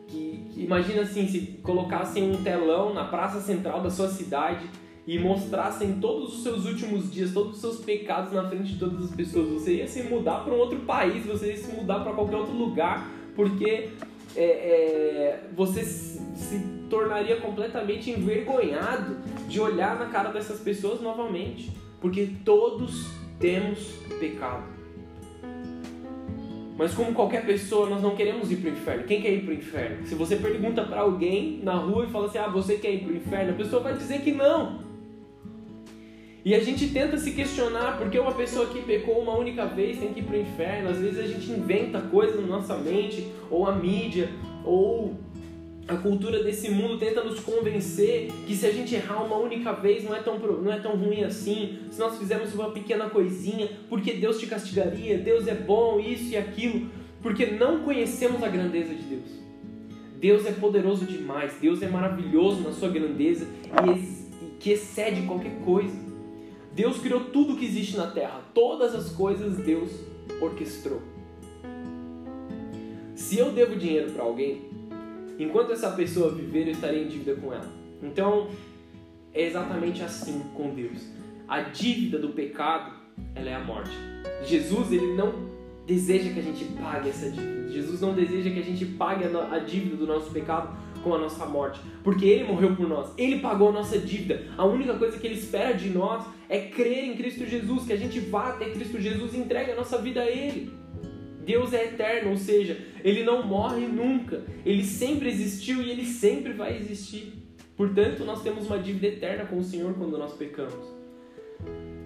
que, 0.07 0.45
que 0.51 0.63
imagina 0.63 1.03
assim, 1.03 1.27
se 1.27 1.59
colocassem 1.63 2.31
um 2.31 2.43
telão 2.43 2.93
na 2.93 3.05
praça 3.05 3.41
central 3.41 3.81
da 3.81 3.91
sua 3.91 4.09
cidade 4.09 4.65
e 5.07 5.19
mostrassem 5.19 5.99
todos 6.01 6.35
os 6.35 6.43
seus 6.43 6.65
últimos 6.67 7.13
dias, 7.13 7.33
todos 7.33 7.55
os 7.55 7.61
seus 7.61 7.85
pecados 7.85 8.33
na 8.33 8.49
frente 8.49 8.73
de 8.73 8.79
todas 8.79 9.05
as 9.05 9.11
pessoas, 9.15 9.49
você 9.49 9.77
ia 9.77 9.87
se 9.87 10.03
mudar 10.05 10.45
para 10.45 10.55
um 10.55 10.59
outro 10.59 10.81
país, 10.81 11.27
você 11.27 11.49
ia 11.49 11.57
se 11.57 11.73
mudar 11.73 12.01
para 12.01 12.13
qualquer 12.13 12.37
outro 12.37 12.55
lugar, 12.55 13.11
porque 13.35 13.91
é, 14.37 14.45
é, 14.45 15.41
você 15.55 15.85
se 15.85 16.74
tornaria 16.95 17.37
completamente 17.37 18.09
envergonhado 18.09 19.17
de 19.49 19.61
olhar 19.61 19.99
na 19.99 20.07
cara 20.07 20.31
dessas 20.31 20.61
pessoas 20.61 21.01
novamente, 21.01 21.73
porque 22.01 22.29
todos 22.45 23.11
temos 23.41 23.95
pecado. 24.21 24.63
Mas 26.79 26.95
como 26.95 27.13
qualquer 27.13 27.45
pessoa, 27.45 27.89
nós 27.89 28.01
não 28.01 28.15
queremos 28.15 28.51
ir 28.53 28.57
para 28.57 28.71
o 28.71 28.73
inferno. 28.73 29.05
Quem 29.05 29.21
quer 29.21 29.33
ir 29.33 29.43
para 29.43 29.51
o 29.51 29.55
inferno? 29.55 30.07
Se 30.07 30.15
você 30.15 30.37
pergunta 30.37 30.85
para 30.85 31.01
alguém 31.01 31.61
na 31.65 31.75
rua 31.75 32.05
e 32.05 32.11
fala 32.11 32.27
assim: 32.27 32.39
"Ah, 32.39 32.49
você 32.49 32.77
quer 32.77 32.93
ir 32.93 33.01
para 33.01 33.13
o 33.13 33.17
inferno?", 33.17 33.53
a 33.53 33.57
pessoa 33.57 33.83
vai 33.83 33.95
dizer 33.95 34.21
que 34.21 34.33
não. 34.33 34.85
E 36.45 36.55
a 36.55 36.61
gente 36.61 36.89
tenta 36.91 37.17
se 37.17 37.33
questionar 37.33 37.97
porque 37.99 38.19
uma 38.19 38.33
pessoa 38.33 38.67
que 38.67 38.83
pecou 38.83 39.21
uma 39.21 39.37
única 39.37 39.67
vez 39.67 39.99
tem 39.99 40.13
que 40.13 40.21
ir 40.21 40.25
para 40.25 40.37
o 40.37 40.41
inferno. 40.41 40.91
Às 40.91 40.99
vezes 40.99 41.19
a 41.19 41.27
gente 41.27 41.51
inventa 41.51 42.01
coisas 42.03 42.41
na 42.41 42.47
nossa 42.47 42.77
mente, 42.77 43.27
ou 43.51 43.67
a 43.67 43.75
mídia, 43.75 44.29
ou 44.65 45.17
a 45.87 45.97
cultura 45.97 46.43
desse 46.43 46.71
mundo 46.71 46.99
tenta 46.99 47.23
nos 47.23 47.41
convencer 47.41 48.31
que 48.47 48.57
se 48.57 48.67
a 48.67 48.73
gente 48.73 48.95
errar 48.95 49.23
uma 49.23 49.37
única 49.37 49.73
vez 49.73 50.03
não 50.03 50.15
é 50.15 50.21
tão, 50.21 50.39
não 50.39 50.73
é 50.73 50.79
tão 50.79 50.97
ruim 50.97 51.23
assim. 51.23 51.79
Se 51.91 51.99
nós 51.99 52.17
fizermos 52.17 52.55
uma 52.55 52.71
pequena 52.71 53.11
coisinha, 53.11 53.69
porque 53.89 54.15
Deus 54.15 54.39
te 54.39 54.47
castigaria, 54.47 55.19
Deus 55.19 55.47
é 55.47 55.55
bom, 55.55 56.01
isso 56.01 56.31
e 56.31 56.37
aquilo, 56.37 56.89
porque 57.23 57.47
não 57.47 57.81
conhecemos 57.81 58.43
a 58.43 58.49
grandeza 58.49 58.95
de 58.95 59.03
Deus. 59.03 59.45
Deus 60.19 60.47
é 60.47 60.53
poderoso 60.53 61.05
demais, 61.05 61.53
Deus 61.61 61.83
é 61.83 61.89
maravilhoso 61.89 62.63
na 62.63 62.73
sua 62.73 62.89
grandeza 62.89 63.47
e 63.87 64.55
que 64.59 64.71
excede 64.71 65.27
qualquer 65.27 65.61
coisa. 65.65 65.95
Deus 66.75 66.99
criou 66.99 67.21
tudo 67.27 67.57
que 67.57 67.67
existe 67.67 67.95
na 67.97 68.07
terra, 68.07 68.41
todas 68.55 68.95
as 68.95 69.11
coisas 69.11 69.59
Deus 69.59 69.91
orquestrou. 70.41 71.03
Se 73.15 73.39
eu 73.39 73.53
devo 73.53 73.77
dinheiro 73.77 74.13
para 74.13 74.23
alguém, 74.23 74.74
enquanto 75.39 75.73
essa 75.73 75.91
pessoa 75.91 76.33
viver, 76.33 76.67
eu 76.67 76.73
estarei 76.73 77.05
em 77.05 77.09
dívida 77.09 77.35
com 77.37 77.53
ela. 77.53 77.71
Então, 78.03 78.49
é 79.33 79.43
exatamente 79.43 80.03
assim 80.03 80.43
com 80.55 80.75
Deus. 80.75 81.09
A 81.49 81.61
dívida 81.61 82.19
do 82.19 82.31
pecado, 82.31 82.93
ela 83.35 83.51
é 83.51 83.55
a 83.55 83.61
morte. 83.61 83.93
Jesus, 84.45 84.93
ele 84.93 85.15
não 85.15 85.33
deseja 85.87 86.33
que 86.33 86.41
a 86.41 86.43
gente 86.43 86.65
pague 86.81 87.09
essa 87.09 87.31
dívida. 87.31 87.69
Jesus 87.71 88.01
não 88.01 88.15
deseja 88.15 88.51
que 88.51 88.59
a 88.61 88.63
gente 88.63 88.87
pague 88.87 89.25
a 89.25 89.59
dívida 89.59 89.97
do 89.97 90.07
nosso 90.07 90.31
pecado 90.31 90.77
com 91.03 91.15
a 91.15 91.19
nossa 91.19 91.45
morte, 91.45 91.81
porque 92.03 92.25
ele 92.25 92.45
morreu 92.45 92.75
por 92.75 92.89
nós. 92.89 93.13
Ele 93.19 93.41
pagou 93.41 93.69
a 93.69 93.73
nossa 93.73 93.99
dívida. 93.99 94.47
A 94.57 94.65
única 94.65 94.95
coisa 94.95 95.19
que 95.19 95.27
ele 95.27 95.35
espera 95.35 95.75
de 95.75 95.91
nós 95.91 96.25
é 96.49 96.59
crer 96.61 97.05
em 97.05 97.15
Cristo 97.15 97.45
Jesus, 97.45 97.85
que 97.85 97.93
a 97.93 97.97
gente 97.97 98.19
vá 98.21 98.51
até 98.51 98.71
Cristo 98.71 98.99
Jesus 98.99 99.35
e 99.35 99.39
entregue 99.39 99.73
a 99.73 99.77
nossa 99.77 99.99
vida 99.99 100.23
a 100.23 100.31
ele. 100.31 100.73
Deus 101.45 101.73
é 101.73 101.85
eterno, 101.85 102.31
ou 102.31 102.37
seja, 102.37 102.79
ele 103.03 103.23
não 103.23 103.47
morre 103.47 103.87
nunca. 103.87 104.43
Ele 104.65 104.85
sempre 104.85 105.29
existiu 105.29 105.83
e 105.83 105.91
ele 105.91 106.05
sempre 106.05 106.53
vai 106.53 106.77
existir. 106.77 107.33
Portanto, 107.77 108.25
nós 108.25 108.43
temos 108.43 108.67
uma 108.67 108.79
dívida 108.79 109.09
eterna 109.09 109.45
com 109.45 109.59
o 109.59 109.65
Senhor 109.65 109.95
quando 109.95 110.17
nós 110.17 110.35
pecamos. 110.35 110.95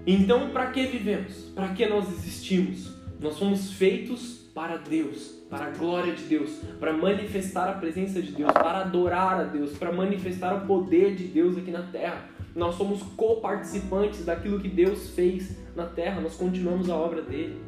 Então, 0.06 0.50
para 0.50 0.70
que 0.70 0.86
vivemos? 0.86 1.50
Para 1.54 1.68
que 1.68 1.86
nós 1.86 2.08
existimos? 2.08 2.90
Nós 3.20 3.38
fomos 3.38 3.72
feitos 3.72 4.48
para 4.54 4.76
Deus, 4.76 5.34
para 5.50 5.66
a 5.66 5.70
glória 5.70 6.14
de 6.14 6.24
Deus, 6.24 6.50
para 6.80 6.92
manifestar 6.92 7.68
a 7.68 7.74
presença 7.74 8.22
de 8.22 8.32
Deus, 8.32 8.50
para 8.52 8.80
adorar 8.80 9.40
a 9.40 9.44
Deus, 9.44 9.76
para 9.76 9.92
manifestar 9.92 10.54
o 10.56 10.66
poder 10.66 11.14
de 11.14 11.24
Deus 11.24 11.58
aqui 11.58 11.70
na 11.70 11.82
terra. 11.82 12.28
Nós 12.56 12.74
somos 12.74 13.02
co-participantes 13.16 14.24
daquilo 14.24 14.58
que 14.58 14.68
Deus 14.68 15.10
fez 15.10 15.56
na 15.76 15.86
terra, 15.86 16.20
nós 16.20 16.34
continuamos 16.34 16.88
a 16.90 16.96
obra 16.96 17.22
dele. 17.22 17.67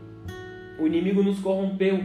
O 0.81 0.87
inimigo 0.87 1.23
nos 1.23 1.39
corrompeu 1.41 2.03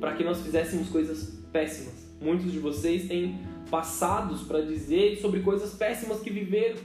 para 0.00 0.14
que 0.14 0.22
nós 0.22 0.40
fizéssemos 0.40 0.88
coisas 0.88 1.38
péssimas. 1.52 2.06
Muitos 2.20 2.52
de 2.52 2.60
vocês 2.60 3.08
têm 3.08 3.40
passados 3.68 4.42
para 4.42 4.60
dizer 4.60 5.18
sobre 5.20 5.40
coisas 5.40 5.74
péssimas 5.74 6.20
que 6.20 6.30
viveram, 6.30 6.76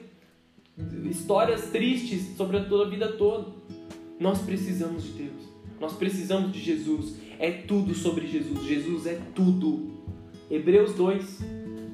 histórias 1.10 1.70
tristes 1.70 2.36
sobre 2.36 2.58
a 2.58 2.65
tua 2.65 2.89
vida 2.89 3.12
toda. 3.13 3.51
Nós 4.20 4.39
precisamos 4.41 5.03
de 5.03 5.12
Deus. 5.12 5.48
Nós 5.79 5.94
precisamos 5.94 6.51
de 6.51 6.60
Jesus. 6.60 7.17
É 7.38 7.51
tudo 7.51 7.94
sobre 7.94 8.25
Jesus. 8.25 8.65
Jesus 8.65 9.06
é 9.06 9.20
tudo. 9.36 9.91
Hebreus 10.50 10.94
2, 10.94 11.39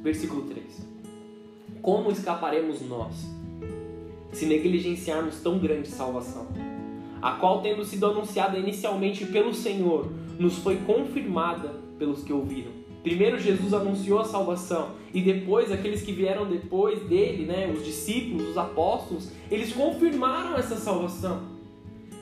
versículo 0.01 0.43
3. 0.43 0.87
Como 1.81 2.11
escaparemos 2.11 2.81
nós 2.81 3.13
se 4.31 4.45
negligenciarmos 4.45 5.41
tão 5.41 5.59
grande 5.59 5.89
salvação? 5.89 6.47
A 7.23 7.31
qual, 7.31 7.61
tendo 7.61 7.85
sido 7.85 8.05
anunciada 8.05 8.57
inicialmente 8.57 9.25
pelo 9.25 9.53
Senhor, 9.53 10.11
nos 10.37 10.57
foi 10.57 10.75
confirmada 10.85 11.69
pelos 11.97 12.21
que 12.21 12.33
ouviram. 12.33 12.69
Primeiro 13.01 13.39
Jesus 13.39 13.73
anunciou 13.73 14.19
a 14.19 14.25
salvação 14.25 14.89
e 15.13 15.21
depois 15.21 15.71
aqueles 15.71 16.01
que 16.01 16.11
vieram 16.11 16.45
depois 16.45 17.01
dele, 17.03 17.45
né, 17.45 17.73
os 17.73 17.85
discípulos, 17.85 18.49
os 18.49 18.57
apóstolos, 18.57 19.31
eles 19.49 19.71
confirmaram 19.71 20.57
essa 20.57 20.75
salvação. 20.75 21.43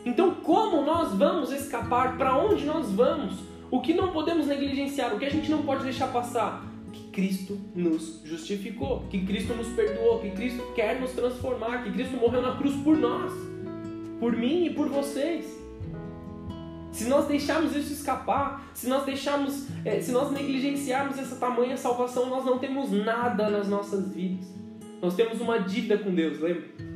Então, 0.05 0.35
como 0.35 0.83
nós 0.83 1.15
vamos 1.15 1.51
escapar? 1.51 2.15
Para 2.15 2.37
onde 2.37 2.63
nós 2.63 2.91
vamos? 2.91 3.39
O 3.71 3.81
que 3.81 3.95
não 3.95 4.11
podemos 4.11 4.45
negligenciar? 4.45 5.15
O 5.15 5.17
que 5.17 5.25
a 5.25 5.31
gente 5.31 5.49
não 5.49 5.63
pode 5.63 5.83
deixar 5.83 6.11
passar? 6.11 6.63
Que 6.93 7.05
Cristo 7.05 7.59
nos 7.73 8.21
justificou, 8.23 9.03
que 9.09 9.25
Cristo 9.25 9.55
nos 9.55 9.69
perdoou, 9.69 10.19
que 10.19 10.29
Cristo 10.29 10.61
quer 10.75 11.01
nos 11.01 11.11
transformar, 11.13 11.83
que 11.83 11.91
Cristo 11.91 12.17
morreu 12.17 12.43
na 12.43 12.55
cruz 12.55 12.75
por 12.83 12.95
nós, 12.95 13.50
por 14.21 14.31
mim 14.31 14.67
e 14.67 14.69
por 14.69 14.87
vocês. 14.87 15.59
Se 16.91 17.05
nós 17.09 17.25
deixarmos 17.25 17.75
isso 17.75 17.91
escapar, 17.91 18.69
se 18.73 18.87
nós 18.87 19.03
deixarmos, 19.03 19.67
é, 19.83 19.99
se 19.99 20.11
nós 20.11 20.31
negligenciarmos 20.31 21.17
essa 21.17 21.35
tamanha 21.37 21.75
salvação, 21.75 22.29
nós 22.29 22.45
não 22.45 22.59
temos 22.59 22.91
nada 22.91 23.49
nas 23.49 23.67
nossas 23.67 24.13
vidas. 24.13 24.47
Nós 25.01 25.15
temos 25.15 25.41
uma 25.41 25.57
dívida 25.57 25.97
com 25.97 26.13
Deus, 26.13 26.39
lembra? 26.39 26.91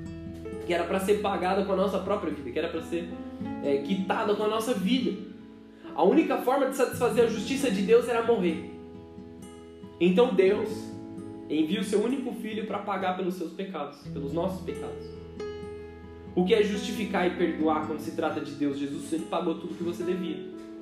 que 0.66 0.74
era 0.74 0.84
para 0.84 1.00
ser 1.00 1.22
pagada 1.22 1.64
com 1.64 1.74
a 1.74 1.76
nossa 1.76 2.00
própria 2.00 2.34
vida, 2.34 2.50
que 2.52 2.58
era 2.58 2.68
para 2.70 2.82
ser 2.82 3.10
é, 3.64 3.78
quitada 3.78 4.36
com 4.36 4.44
a 4.44 4.48
nossa 4.48 4.74
vida. 4.74 5.16
A 5.96 6.04
única 6.04 6.38
forma 6.38 6.68
de 6.70 6.76
satisfazer 6.76 7.26
a 7.26 7.28
justiça 7.28 7.72
de 7.72 7.84
Deus 7.84 8.08
era 8.10 8.24
morrer. 8.24 8.72
Então 10.00 10.34
Deus 10.34 10.70
envia 11.50 11.80
o 11.80 11.84
seu 11.84 12.04
único 12.04 12.34
filho 12.34 12.66
para 12.66 12.80
pagar 12.80 13.16
pelos 13.16 13.36
seus 13.36 13.54
pecados, 13.54 14.00
pelos 14.08 14.34
nossos 14.34 14.62
pecados. 14.62 15.25
O 16.36 16.44
que 16.44 16.54
é 16.54 16.62
justificar 16.62 17.26
e 17.26 17.38
perdoar 17.38 17.88
quando 17.88 18.02
se 18.02 18.12
trata 18.12 18.42
de 18.42 18.52
Deus? 18.52 18.78
Jesus 18.78 19.14
ele 19.14 19.26
pagou 19.26 19.56
tudo 19.56 19.74
que 19.74 19.84
você 19.84 20.04
devia. 20.04 20.38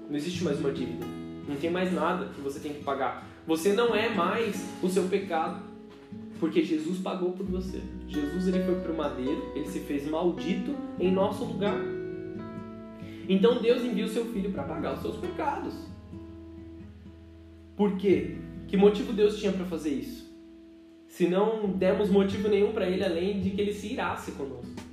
Não 0.10 0.16
existe 0.16 0.44
mais 0.44 0.60
uma 0.60 0.72
dívida. 0.72 1.06
Não 1.48 1.56
tem 1.56 1.70
mais 1.70 1.94
nada 1.94 2.26
que 2.34 2.42
você 2.42 2.60
tem 2.60 2.74
que 2.74 2.84
pagar. 2.84 3.28
Você 3.46 3.74
não 3.74 3.94
é 3.94 4.10
mais 4.10 4.68
o 4.82 4.90
seu 4.90 5.04
pecado. 5.04 5.62
Porque 6.40 6.64
Jesus 6.64 6.98
pagou 6.98 7.34
por 7.34 7.46
você. 7.46 7.82
Jesus 8.08 8.48
ele 8.48 8.64
foi 8.64 8.76
para 8.82 8.92
o 8.92 8.98
madeiro, 8.98 9.52
ele 9.56 9.68
se 9.68 9.80
fez 9.82 10.10
maldito 10.10 10.76
em 11.00 11.12
nosso 11.12 11.46
lugar. 11.46 11.78
Então 13.30 13.62
Deus 13.62 13.84
envia 13.84 14.06
o 14.06 14.10
seu 14.10 14.26
filho 14.26 14.52
para 14.52 14.64
pagar 14.64 14.96
os 14.96 15.02
seus 15.02 15.18
pecados. 15.18 15.76
Por 17.78 17.96
quê? 17.96 18.38
Que 18.68 18.76
motivo 18.76 19.14
Deus 19.14 19.40
tinha 19.40 19.52
para 19.52 19.66
fazer 19.66 19.92
isso? 19.92 20.34
Se 21.08 21.28
não 21.28 21.70
demos 21.70 22.10
motivo 22.10 22.48
nenhum 22.48 22.72
para 22.72 22.90
ele 22.90 23.04
além 23.04 23.40
de 23.40 23.52
que 23.52 23.62
ele 23.62 23.72
se 23.72 23.94
irasse 23.94 24.32
conosco. 24.32 24.93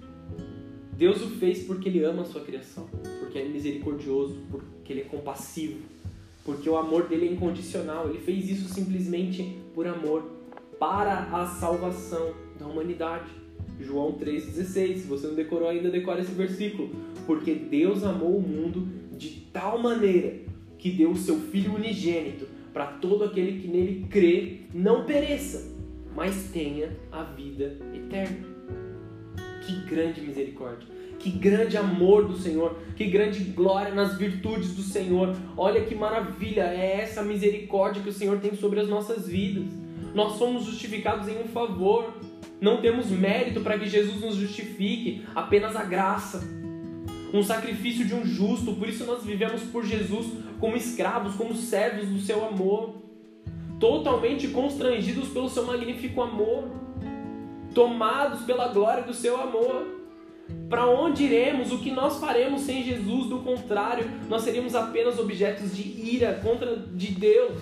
Deus 1.01 1.23
o 1.23 1.31
fez 1.31 1.63
porque 1.63 1.89
ele 1.89 2.05
ama 2.05 2.21
a 2.21 2.25
sua 2.27 2.43
criação, 2.43 2.87
porque 3.21 3.39
é 3.39 3.49
misericordioso, 3.49 4.37
porque 4.51 4.93
ele 4.93 5.01
é 5.01 5.05
compassivo, 5.05 5.79
porque 6.45 6.69
o 6.69 6.77
amor 6.77 7.09
dele 7.09 7.27
é 7.27 7.33
incondicional. 7.33 8.11
Ele 8.11 8.19
fez 8.19 8.51
isso 8.51 8.69
simplesmente 8.69 9.57
por 9.75 9.87
amor 9.87 10.31
para 10.79 11.21
a 11.33 11.47
salvação 11.47 12.35
da 12.59 12.67
humanidade. 12.67 13.31
João 13.81 14.13
3,16. 14.13 14.97
Se 14.97 15.07
você 15.07 15.27
não 15.27 15.35
decorou 15.35 15.71
ainda, 15.71 15.89
decora 15.89 16.21
esse 16.21 16.33
versículo. 16.33 16.91
Porque 17.27 17.55
Deus 17.55 18.05
amou 18.05 18.37
o 18.37 18.43
mundo 18.43 18.87
de 19.17 19.47
tal 19.55 19.79
maneira 19.79 20.39
que 20.77 20.91
deu 20.91 21.13
o 21.13 21.17
seu 21.17 21.41
Filho 21.41 21.77
unigênito 21.77 22.47
para 22.75 22.85
todo 22.85 23.25
aquele 23.25 23.59
que 23.59 23.69
nele 23.69 24.07
crê 24.11 24.65
não 24.75 25.07
pereça, 25.07 25.75
mas 26.15 26.51
tenha 26.53 26.95
a 27.11 27.23
vida 27.23 27.79
eterna. 27.95 28.50
Que 29.71 29.95
grande 29.95 30.21
misericórdia! 30.21 30.89
Que 31.21 31.31
grande 31.31 31.77
amor 31.77 32.27
do 32.27 32.37
Senhor, 32.37 32.79
que 32.97 33.05
grande 33.05 33.45
glória 33.45 33.95
nas 33.95 34.17
virtudes 34.17 34.75
do 34.75 34.83
Senhor. 34.83 35.37
Olha 35.57 35.85
que 35.85 35.95
maravilha 35.95 36.63
é 36.63 37.03
essa 37.03 37.23
misericórdia 37.23 38.03
que 38.03 38.09
o 38.09 38.13
Senhor 38.13 38.41
tem 38.41 38.57
sobre 38.57 38.81
as 38.81 38.89
nossas 38.89 39.29
vidas. 39.29 39.67
Nós 40.15 40.39
somos 40.39 40.65
justificados 40.65 41.29
em 41.29 41.39
um 41.39 41.45
favor. 41.49 42.15
Não 42.61 42.81
temos 42.81 43.11
mérito 43.11 43.61
para 43.61 43.79
que 43.79 43.89
Jesus 43.89 44.21
nos 44.21 44.35
justifique, 44.35 45.23
apenas 45.35 45.77
a 45.77 45.85
graça. 45.85 46.43
Um 47.33 47.43
sacrifício 47.43 48.05
de 48.05 48.15
um 48.15 48.25
justo, 48.25 48.73
por 48.75 48.89
isso 48.89 49.05
nós 49.05 49.23
vivemos 49.23 49.63
por 49.63 49.85
Jesus 49.85 50.27
como 50.59 50.77
escravos, 50.77 51.35
como 51.37 51.55
servos 51.55 52.09
do 52.09 52.19
seu 52.19 52.45
amor, 52.45 52.95
totalmente 53.79 54.49
constrangidos 54.49 55.29
pelo 55.29 55.49
seu 55.49 55.65
magnífico 55.65 56.21
amor, 56.23 56.71
tomados 57.75 58.43
pela 58.43 58.69
glória 58.69 59.03
do 59.03 59.15
seu 59.15 59.41
amor. 59.41 59.87
Para 60.69 60.87
onde 60.87 61.25
iremos? 61.25 61.73
O 61.73 61.79
que 61.79 61.91
nós 61.91 62.19
faremos 62.19 62.63
sem 62.63 62.83
Jesus? 62.83 63.29
Do 63.29 63.39
contrário, 63.41 64.05
nós 64.29 64.43
seríamos 64.43 64.75
apenas 64.75 65.19
objetos 65.19 65.77
de 65.77 65.83
ira 65.83 66.41
contra 66.43 66.77
de 66.77 67.09
Deus. 67.09 67.59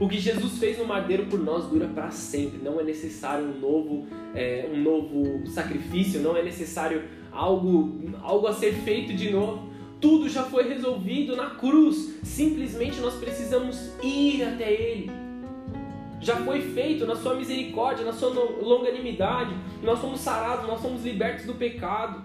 O 0.00 0.08
que 0.08 0.18
Jesus 0.18 0.58
fez 0.58 0.78
no 0.78 0.84
madeiro 0.84 1.26
por 1.26 1.38
nós 1.38 1.66
dura 1.66 1.86
para 1.86 2.10
sempre. 2.10 2.60
Não 2.62 2.80
é 2.80 2.82
necessário 2.82 3.44
um 3.44 3.60
novo, 3.60 4.06
é, 4.34 4.68
um 4.72 4.82
novo 4.82 5.46
sacrifício, 5.46 6.20
não 6.20 6.36
é 6.36 6.42
necessário 6.42 7.04
algo, 7.30 8.10
algo 8.20 8.46
a 8.48 8.52
ser 8.52 8.72
feito 8.72 9.14
de 9.14 9.30
novo. 9.30 9.70
Tudo 10.00 10.28
já 10.28 10.42
foi 10.42 10.68
resolvido 10.68 11.36
na 11.36 11.50
cruz. 11.50 12.18
Simplesmente 12.24 13.00
nós 13.00 13.14
precisamos 13.14 13.92
ir 14.02 14.42
até 14.42 14.72
Ele. 14.72 15.21
Já 16.22 16.36
foi 16.36 16.62
feito 16.62 17.04
na 17.04 17.16
sua 17.16 17.34
misericórdia, 17.34 18.04
na 18.04 18.12
sua 18.12 18.30
longanimidade. 18.30 19.54
Nós 19.82 19.98
somos 19.98 20.20
sarados, 20.20 20.68
nós 20.68 20.80
somos 20.80 21.04
libertos 21.04 21.44
do 21.44 21.54
pecado. 21.54 22.24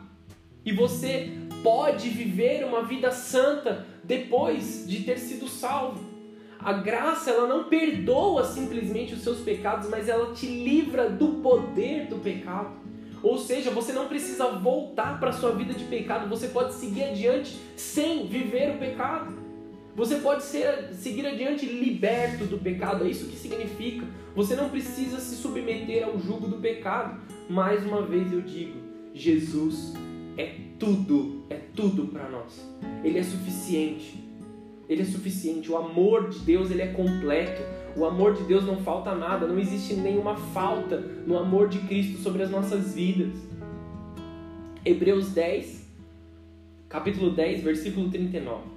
E 0.64 0.72
você 0.72 1.32
pode 1.64 2.10
viver 2.10 2.64
uma 2.64 2.84
vida 2.84 3.12
santa 3.12 3.88
depois 4.04 4.86
de 4.88 5.04
ter 5.04 5.18
sido 5.18 5.48
salvo. 5.48 6.06
A 6.60 6.74
graça 6.74 7.32
ela 7.32 7.48
não 7.48 7.66
perdoa 7.66 8.44
simplesmente 8.44 9.14
os 9.14 9.22
seus 9.22 9.40
pecados, 9.40 9.90
mas 9.90 10.08
ela 10.08 10.34
te 10.34 10.46
livra 10.46 11.10
do 11.10 11.42
poder 11.42 12.06
do 12.06 12.18
pecado. 12.18 12.76
Ou 13.24 13.38
seja, 13.38 13.72
você 13.72 13.94
não 13.94 14.08
precisa 14.08 14.48
voltar 14.52 15.20
para 15.20 15.30
a 15.30 15.34
sua 15.34 15.52
vida 15.52 15.74
de 15.74 15.86
pecado, 15.86 16.30
você 16.30 16.50
pode 16.50 16.74
seguir 16.76 17.06
adiante 17.06 17.58
sem 17.76 18.28
viver 18.28 18.76
o 18.76 18.78
pecado. 18.78 19.47
Você 19.98 20.18
pode 20.18 20.44
ser, 20.44 20.94
seguir 20.94 21.26
adiante 21.26 21.66
liberto 21.66 22.46
do 22.46 22.60
pecado, 22.60 23.04
é 23.04 23.10
isso 23.10 23.26
que 23.26 23.36
significa. 23.36 24.06
Você 24.36 24.56
não 24.56 24.70
precisa 24.70 25.20
se 25.20 25.36
submeter 25.36 26.06
ao 26.06 26.20
jugo 26.20 26.48
do 26.48 26.58
pecado. 26.58 27.20
Mais 27.50 27.84
uma 27.84 28.04
vez 28.04 28.32
eu 28.32 28.42
digo, 28.42 28.78
Jesus 29.12 29.96
é 30.38 30.54
tudo, 30.78 31.44
é 31.50 31.56
tudo 31.76 32.06
para 32.10 32.30
nós. 32.30 32.64
Ele 33.04 33.18
é 33.18 33.24
suficiente. 33.24 34.24
ele 34.88 35.02
é 35.02 35.06
suficiente. 35.06 35.72
O 35.72 35.76
amor 35.76 36.30
de 36.30 36.40
Deus, 36.42 36.70
ele 36.70 36.84
é 36.84 36.88
completo. 36.90 37.64
O 37.96 38.06
amor 38.06 38.36
de 38.36 38.44
Deus 38.44 38.64
não 38.64 38.78
falta 38.78 39.16
nada, 39.16 39.48
não 39.48 39.58
existe 39.58 39.96
nenhuma 39.96 40.36
falta 40.38 40.98
no 41.26 41.40
amor 41.40 41.70
de 41.70 41.80
Cristo 41.80 42.22
sobre 42.22 42.44
as 42.44 42.52
nossas 42.52 42.94
vidas. 42.94 43.34
Hebreus 44.86 45.32
10, 45.32 45.88
capítulo 46.88 47.32
10, 47.32 47.64
versículo 47.64 48.12
39. 48.12 48.77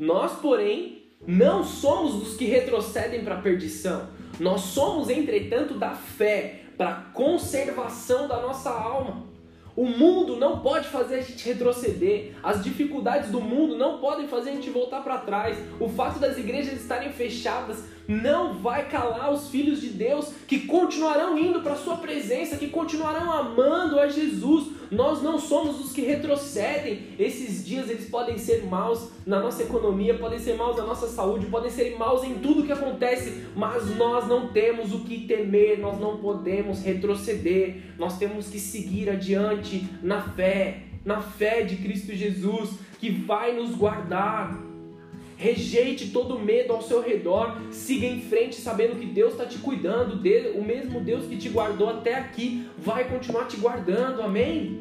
Nós, 0.00 0.32
porém, 0.40 1.02
não 1.26 1.62
somos 1.62 2.14
os 2.14 2.34
que 2.34 2.46
retrocedem 2.46 3.22
para 3.22 3.34
a 3.34 3.42
perdição. 3.42 4.08
Nós 4.40 4.62
somos, 4.62 5.10
entretanto, 5.10 5.74
da 5.74 5.90
fé 5.90 6.62
para 6.78 6.88
a 6.88 7.00
conservação 7.12 8.26
da 8.26 8.40
nossa 8.40 8.70
alma. 8.70 9.28
O 9.76 9.84
mundo 9.84 10.36
não 10.36 10.60
pode 10.60 10.88
fazer 10.88 11.16
a 11.16 11.20
gente 11.20 11.46
retroceder. 11.46 12.32
As 12.42 12.64
dificuldades 12.64 13.30
do 13.30 13.42
mundo 13.42 13.76
não 13.76 13.98
podem 13.98 14.26
fazer 14.26 14.50
a 14.50 14.54
gente 14.54 14.70
voltar 14.70 15.02
para 15.02 15.18
trás. 15.18 15.58
O 15.78 15.86
fato 15.86 16.18
das 16.18 16.38
igrejas 16.38 16.80
estarem 16.80 17.12
fechadas 17.12 17.84
não 18.10 18.54
vai 18.54 18.88
calar 18.88 19.32
os 19.32 19.48
filhos 19.50 19.80
de 19.80 19.90
Deus 19.90 20.32
que 20.48 20.66
continuarão 20.66 21.38
indo 21.38 21.60
para 21.60 21.76
sua 21.76 21.96
presença, 21.96 22.56
que 22.56 22.66
continuarão 22.66 23.32
amando 23.32 24.00
a 24.00 24.08
Jesus. 24.08 24.72
Nós 24.90 25.22
não 25.22 25.38
somos 25.38 25.78
os 25.78 25.92
que 25.92 26.00
retrocedem. 26.00 27.14
Esses 27.16 27.64
dias 27.64 27.88
eles 27.88 28.10
podem 28.10 28.36
ser 28.36 28.66
maus 28.66 29.10
na 29.24 29.38
nossa 29.38 29.62
economia, 29.62 30.18
podem 30.18 30.40
ser 30.40 30.56
maus 30.56 30.76
na 30.76 30.84
nossa 30.84 31.06
saúde, 31.06 31.46
podem 31.46 31.70
ser 31.70 31.96
maus 31.96 32.24
em 32.24 32.34
tudo 32.34 32.64
que 32.64 32.72
acontece, 32.72 33.44
mas 33.54 33.96
nós 33.96 34.26
não 34.26 34.48
temos 34.48 34.92
o 34.92 35.04
que 35.04 35.28
temer, 35.28 35.78
nós 35.78 36.00
não 36.00 36.16
podemos 36.16 36.82
retroceder. 36.82 37.76
Nós 37.96 38.18
temos 38.18 38.48
que 38.48 38.58
seguir 38.58 39.08
adiante 39.08 39.88
na 40.02 40.20
fé, 40.20 40.82
na 41.04 41.20
fé 41.20 41.62
de 41.62 41.76
Cristo 41.76 42.12
Jesus, 42.12 42.70
que 42.98 43.10
vai 43.10 43.54
nos 43.54 43.76
guardar. 43.76 44.69
Rejeite 45.40 46.10
todo 46.10 46.38
medo 46.38 46.74
ao 46.74 46.82
seu 46.82 47.00
redor, 47.00 47.56
siga 47.70 48.06
em 48.06 48.20
frente 48.20 48.56
sabendo 48.56 48.96
que 48.96 49.06
Deus 49.06 49.32
está 49.32 49.46
te 49.46 49.56
cuidando, 49.56 50.20
o 50.54 50.62
mesmo 50.62 51.00
Deus 51.00 51.24
que 51.24 51.38
te 51.38 51.48
guardou 51.48 51.88
até 51.88 52.14
aqui 52.14 52.68
vai 52.76 53.08
continuar 53.08 53.46
te 53.46 53.56
guardando, 53.56 54.20
amém? 54.20 54.78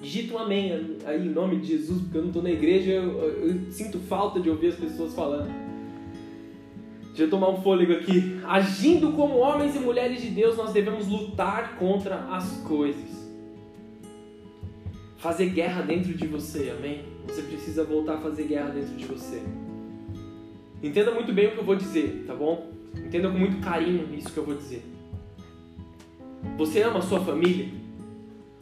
Digita 0.00 0.34
um 0.34 0.38
amém 0.38 0.98
aí 1.04 1.26
em 1.26 1.30
nome 1.30 1.56
de 1.56 1.66
Jesus, 1.66 2.02
porque 2.02 2.16
eu 2.16 2.22
não 2.22 2.28
estou 2.28 2.44
na 2.44 2.50
igreja, 2.52 2.92
eu, 2.92 3.10
eu, 3.18 3.48
eu 3.48 3.72
sinto 3.72 3.98
falta 3.98 4.38
de 4.38 4.48
ouvir 4.48 4.68
as 4.68 4.76
pessoas 4.76 5.12
falando. 5.12 5.52
Deixa 7.08 7.24
eu 7.24 7.30
tomar 7.30 7.50
um 7.50 7.60
fôlego 7.60 7.92
aqui. 7.92 8.38
Agindo 8.44 9.14
como 9.14 9.38
homens 9.38 9.74
e 9.74 9.80
mulheres 9.80 10.22
de 10.22 10.28
Deus, 10.28 10.56
nós 10.56 10.72
devemos 10.72 11.08
lutar 11.08 11.76
contra 11.76 12.28
as 12.30 12.58
coisas 12.58 13.23
fazer 15.24 15.46
guerra 15.46 15.80
dentro 15.80 16.12
de 16.12 16.26
você, 16.26 16.70
amém? 16.76 17.02
Você 17.26 17.40
precisa 17.40 17.82
voltar 17.82 18.16
a 18.16 18.20
fazer 18.20 18.44
guerra 18.44 18.68
dentro 18.68 18.94
de 18.94 19.06
você. 19.06 19.42
Entenda 20.82 21.12
muito 21.12 21.32
bem 21.32 21.46
o 21.46 21.52
que 21.52 21.58
eu 21.60 21.64
vou 21.64 21.74
dizer, 21.74 22.24
tá 22.26 22.34
bom? 22.34 22.70
Entenda 22.94 23.30
com 23.30 23.38
muito 23.38 23.58
carinho 23.64 24.14
isso 24.14 24.30
que 24.30 24.36
eu 24.36 24.44
vou 24.44 24.54
dizer. 24.54 24.84
Você 26.58 26.82
ama 26.82 26.98
a 26.98 27.02
sua 27.02 27.20
família? 27.20 27.72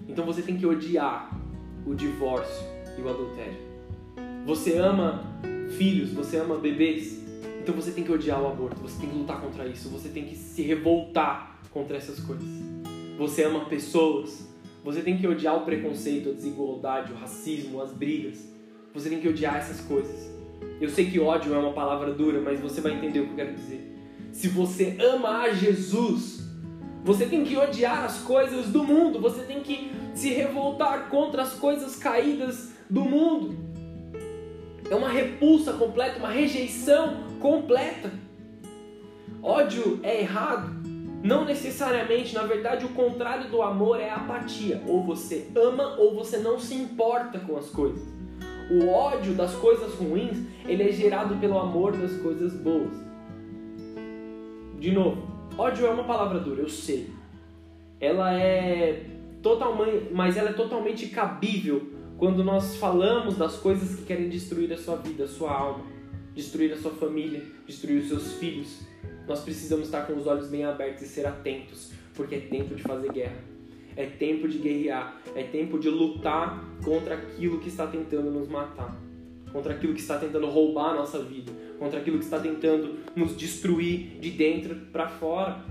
Então 0.09 0.25
você 0.25 0.41
tem 0.41 0.57
que 0.57 0.65
odiar 0.65 1.37
o 1.85 1.97
divórcio 1.97 2.65
e 2.97 3.03
o 3.03 3.09
adultério. 3.09 3.59
Você 4.47 4.79
ama 4.79 5.25
filhos, 5.77 6.13
você 6.13 6.37
ama 6.37 6.59
bebês? 6.59 7.25
Então 7.61 7.75
você 7.75 7.91
tem 7.91 8.05
que 8.05 8.13
odiar 8.13 8.41
o 8.41 8.47
aborto, 8.47 8.81
você 8.81 9.01
tem 9.01 9.11
que 9.11 9.17
lutar 9.17 9.41
contra 9.41 9.67
isso, 9.67 9.89
você 9.89 10.09
tem 10.09 10.27
que 10.27 10.37
se 10.37 10.63
revoltar 10.63 11.59
contra 11.73 11.97
essas 11.97 12.21
coisas. 12.21 12.47
Você 13.19 13.43
ama 13.43 13.65
pessoas, 13.65 14.52
você 14.85 15.01
tem 15.01 15.17
que 15.17 15.27
odiar 15.27 15.57
o 15.57 15.65
preconceito, 15.65 16.31
a 16.31 16.33
desigualdade, 16.33 17.13
o 17.13 17.17
racismo, 17.17 17.81
as 17.81 17.93
brigas. 17.93 18.49
Você 18.93 19.09
tem 19.09 19.21
que 19.21 19.29
odiar 19.29 19.57
essas 19.57 19.81
coisas. 19.81 20.31
Eu 20.81 20.89
sei 20.89 21.11
que 21.11 21.21
ódio 21.21 21.55
é 21.55 21.59
uma 21.59 21.73
palavra 21.73 22.13
dura, 22.13 22.41
mas 22.41 22.61
você 22.61 22.81
vai 22.81 22.93
entender 22.93 23.21
o 23.21 23.27
que 23.27 23.31
eu 23.31 23.37
quero 23.37 23.55
dizer. 23.55 23.93
Se 24.33 24.49
você 24.49 24.97
ama 24.99 25.43
a 25.43 25.53
Jesus, 25.53 26.43
você 27.05 27.27
tem 27.27 27.45
que 27.45 27.57
odiar 27.57 28.05
as 28.05 28.19
coisas 28.19 28.67
do 28.67 28.83
mundo, 28.83 29.21
você 29.21 29.43
tem 29.43 29.61
que 29.61 29.93
se 30.15 30.31
revoltar 30.31 31.09
contra 31.09 31.43
as 31.43 31.53
coisas 31.55 31.97
caídas 31.97 32.73
do 32.91 33.03
mundo. 33.03 33.57
É 34.91 34.95
uma 34.95 35.09
repulsa 35.09 35.73
completa, 35.73 36.19
uma 36.19 36.31
rejeição 36.31 37.25
completa. 37.41 38.11
Ódio 39.43 40.01
é 40.03 40.21
errado, 40.21 40.82
não 41.23 41.45
necessariamente, 41.45 42.35
na 42.35 42.43
verdade, 42.43 42.85
o 42.85 42.89
contrário 42.89 43.49
do 43.49 43.63
amor 43.63 44.01
é 44.01 44.11
apatia. 44.11 44.83
Ou 44.89 45.05
você 45.05 45.49
ama 45.55 45.95
ou 45.97 46.15
você 46.15 46.39
não 46.39 46.59
se 46.59 46.75
importa 46.75 47.39
com 47.39 47.57
as 47.57 47.71
coisas. 47.71 48.03
O 48.71 48.89
ódio 48.89 49.35
das 49.35 49.55
coisas 49.55 49.95
ruins, 49.95 50.39
ele 50.67 50.83
é 50.83 50.91
gerado 50.91 51.37
pelo 51.37 51.59
amor 51.59 51.97
das 51.97 52.17
coisas 52.17 52.55
boas. 52.55 52.93
De 54.81 54.91
novo, 54.91 55.23
ódio 55.57 55.87
é 55.87 55.91
uma 55.91 56.05
palavra 56.05 56.41
dura, 56.41 56.63
eu 56.63 56.69
sei. 56.69 57.11
Ela 58.01 58.35
é 58.35 59.07
totalmente, 59.41 60.13
mas 60.13 60.37
ela 60.37 60.51
é 60.51 60.55
totalmente 60.55 61.07
cabível 61.07 61.89
quando 62.19 62.43
nós 62.43 62.77
falamos 62.77 63.37
das 63.37 63.57
coisas 63.57 63.95
que 63.95 64.07
querem 64.07 64.29
destruir 64.29 64.73
a 64.73 64.77
sua 64.77 64.97
vida, 64.97 65.25
a 65.25 65.29
sua 65.29 65.53
alma, 65.53 65.85
destruir 66.35 66.73
a 66.73 66.77
sua 66.77 66.91
família, 66.93 67.45
destruir 67.67 68.03
os 68.03 68.09
seus 68.09 68.33
filhos, 68.35 68.81
nós 69.27 69.41
precisamos 69.41 69.87
estar 69.87 70.07
com 70.07 70.15
os 70.15 70.27
olhos 70.27 70.49
bem 70.49 70.65
abertos 70.65 71.03
e 71.03 71.07
ser 71.07 71.27
atentos, 71.27 71.93
porque 72.15 72.35
é 72.35 72.41
tempo 72.41 72.75
de 72.75 72.83
fazer 72.83 73.13
guerra. 73.13 73.53
É 73.95 74.07
tempo 74.07 74.49
de 74.49 74.59
guerrear, 74.59 75.21
é 75.35 75.43
tempo 75.43 75.79
de 75.79 75.89
lutar 75.91 76.65
contra 76.83 77.15
aquilo 77.15 77.61
que 77.61 77.69
está 77.69 77.87
tentando 77.87 78.31
nos 78.31 78.49
matar, 78.49 78.97
contra 79.53 79.75
aquilo 79.75 79.93
que 79.93 80.01
está 80.01 80.19
tentando 80.19 80.47
roubar 80.49 80.93
a 80.93 80.95
nossa 80.95 81.23
vida, 81.23 81.53
contra 81.79 82.01
aquilo 82.01 82.19
que 82.19 82.25
está 82.25 82.41
tentando 82.41 83.01
nos 83.15 83.37
destruir 83.37 84.19
de 84.19 84.31
dentro 84.31 84.75
para 84.91 85.09
fora. 85.09 85.63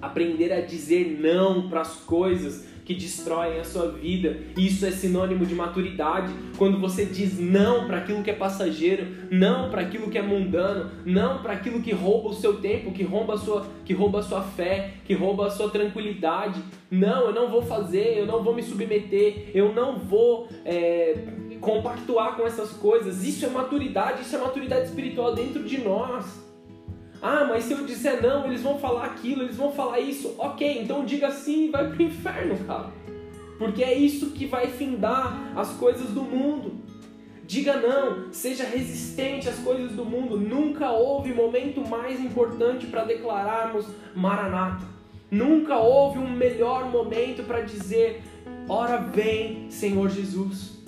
Aprender 0.00 0.52
a 0.52 0.60
dizer 0.60 1.18
não 1.20 1.68
para 1.68 1.80
as 1.80 1.96
coisas 1.96 2.66
que 2.84 2.94
destroem 2.94 3.58
a 3.58 3.64
sua 3.64 3.90
vida. 3.90 4.38
Isso 4.56 4.84
é 4.84 4.90
sinônimo 4.90 5.46
de 5.46 5.54
maturidade. 5.54 6.32
Quando 6.56 6.78
você 6.78 7.04
diz 7.04 7.38
não 7.38 7.86
para 7.86 7.98
aquilo 7.98 8.22
que 8.22 8.30
é 8.30 8.34
passageiro, 8.34 9.06
não 9.30 9.70
para 9.70 9.82
aquilo 9.82 10.10
que 10.10 10.18
é 10.18 10.22
mundano, 10.22 10.90
não 11.04 11.42
para 11.42 11.52
aquilo 11.52 11.80
que 11.80 11.92
rouba 11.92 12.30
o 12.30 12.34
seu 12.34 12.56
tempo, 12.56 12.92
que 12.92 13.02
rouba 13.02 13.34
a 13.34 13.38
sua, 13.38 13.66
que 13.84 13.92
rouba 13.92 14.20
a 14.20 14.22
sua 14.22 14.42
fé, 14.42 14.94
que 15.04 15.14
rouba 15.14 15.46
a 15.46 15.50
sua 15.50 15.70
tranquilidade. 15.70 16.62
Não, 16.90 17.26
eu 17.26 17.32
não 17.32 17.48
vou 17.48 17.62
fazer, 17.62 18.18
eu 18.18 18.26
não 18.26 18.42
vou 18.42 18.54
me 18.54 18.62
submeter, 18.62 19.50
eu 19.54 19.72
não 19.72 19.98
vou 19.98 20.48
é, 20.64 21.16
compactuar 21.60 22.36
com 22.36 22.46
essas 22.46 22.70
coisas. 22.72 23.24
Isso 23.24 23.46
é 23.46 23.48
maturidade, 23.48 24.22
isso 24.22 24.34
é 24.34 24.38
maturidade 24.38 24.88
espiritual 24.88 25.34
dentro 25.34 25.62
de 25.62 25.78
nós. 25.78 26.49
Ah, 27.22 27.44
mas 27.48 27.64
se 27.64 27.72
eu 27.72 27.84
disser 27.84 28.22
não, 28.22 28.46
eles 28.46 28.62
vão 28.62 28.78
falar 28.78 29.04
aquilo, 29.04 29.42
eles 29.42 29.56
vão 29.56 29.72
falar 29.72 30.00
isso. 30.00 30.34
Ok, 30.38 30.80
então 30.82 31.04
diga 31.04 31.30
sim 31.30 31.66
e 31.66 31.70
vai 31.70 31.90
pro 31.90 32.02
inferno, 32.02 32.56
cara. 32.66 32.90
Porque 33.58 33.84
é 33.84 33.92
isso 33.92 34.30
que 34.30 34.46
vai 34.46 34.68
findar 34.68 35.52
as 35.54 35.70
coisas 35.72 36.08
do 36.10 36.22
mundo. 36.22 36.80
Diga 37.44 37.76
não, 37.76 38.32
seja 38.32 38.64
resistente 38.64 39.48
às 39.48 39.58
coisas 39.58 39.92
do 39.92 40.04
mundo. 40.04 40.38
Nunca 40.38 40.92
houve 40.92 41.34
momento 41.34 41.86
mais 41.86 42.20
importante 42.20 42.86
para 42.86 43.04
declararmos 43.04 43.86
Maranata. 44.14 44.86
Nunca 45.30 45.76
houve 45.76 46.18
um 46.18 46.30
melhor 46.30 46.90
momento 46.90 47.42
para 47.42 47.60
dizer: 47.60 48.22
Ora 48.68 48.96
vem, 48.96 49.70
Senhor 49.70 50.08
Jesus. 50.08 50.79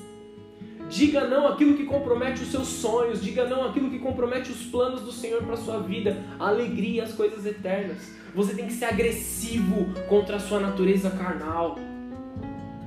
Diga 0.93 1.27
não 1.27 1.49
aquilo 1.49 1.75
que 1.75 1.87
compromete 1.87 2.43
os 2.43 2.51
seus 2.51 2.69
sonhos, 2.69 3.23
diga 3.23 3.47
não 3.47 3.65
aquilo 3.65 3.89
que 3.89 3.99
compromete 3.99 4.53
os 4.53 4.67
planos 4.67 5.01
do 5.01 5.11
Senhor 5.11 5.43
para 5.43 5.57
sua 5.57 5.79
vida, 5.79 6.23
a 6.39 6.49
alegria 6.49 6.97
e 6.97 7.01
as 7.01 7.15
coisas 7.15 7.47
eternas. 7.47 8.11
Você 8.35 8.55
tem 8.55 8.67
que 8.67 8.75
ser 8.75 8.85
agressivo 8.85 9.87
contra 10.07 10.37
a 10.37 10.39
sua 10.39 10.61
natureza 10.61 11.09
carnal. 11.09 11.79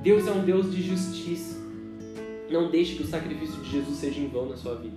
Deus 0.04 0.24
é 0.28 0.30
um 0.30 0.44
Deus 0.44 0.70
de 0.72 0.82
justiça. 0.82 1.56
Não 2.48 2.70
deixe 2.70 2.94
que 2.94 3.02
o 3.02 3.06
sacrifício 3.08 3.60
de 3.60 3.72
Jesus 3.72 3.98
seja 3.98 4.20
em 4.20 4.28
vão 4.28 4.50
na 4.50 4.56
sua 4.56 4.76
vida. 4.76 4.96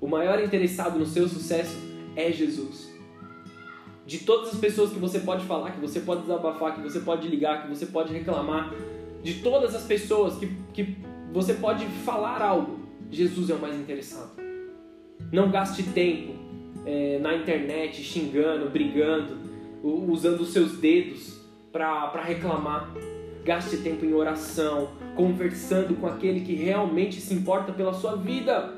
O 0.00 0.06
maior 0.06 0.40
interessado 0.40 0.96
no 0.96 1.06
seu 1.06 1.28
sucesso 1.28 1.76
é 2.14 2.30
Jesus. 2.30 2.94
De 4.06 4.20
todas 4.20 4.54
as 4.54 4.60
pessoas 4.60 4.92
que 4.92 5.00
você 5.00 5.18
pode 5.18 5.44
falar, 5.46 5.72
que 5.72 5.80
você 5.80 5.98
pode 5.98 6.20
desabafar, 6.20 6.76
que 6.76 6.80
você 6.80 7.00
pode 7.00 7.26
ligar, 7.26 7.62
que 7.62 7.68
você 7.68 7.86
pode 7.86 8.12
reclamar, 8.12 8.72
de 9.20 9.42
todas 9.42 9.74
as 9.74 9.82
pessoas 9.82 10.36
que, 10.36 10.46
que 10.72 10.96
você 11.34 11.54
pode 11.54 11.84
falar 12.04 12.40
algo, 12.40 12.78
Jesus 13.10 13.50
é 13.50 13.54
o 13.54 13.58
mais 13.58 13.74
interessado. 13.74 14.40
Não 15.32 15.50
gaste 15.50 15.82
tempo 15.82 16.32
é, 16.86 17.18
na 17.18 17.34
internet 17.34 18.00
xingando, 18.04 18.70
brigando, 18.70 19.36
usando 19.82 20.42
os 20.42 20.52
seus 20.52 20.78
dedos 20.78 21.36
para 21.72 22.22
reclamar. 22.22 22.94
Gaste 23.44 23.78
tempo 23.78 24.04
em 24.04 24.14
oração, 24.14 24.90
conversando 25.16 25.96
com 25.96 26.06
aquele 26.06 26.40
que 26.42 26.54
realmente 26.54 27.20
se 27.20 27.34
importa 27.34 27.72
pela 27.72 27.92
sua 27.92 28.14
vida. 28.14 28.72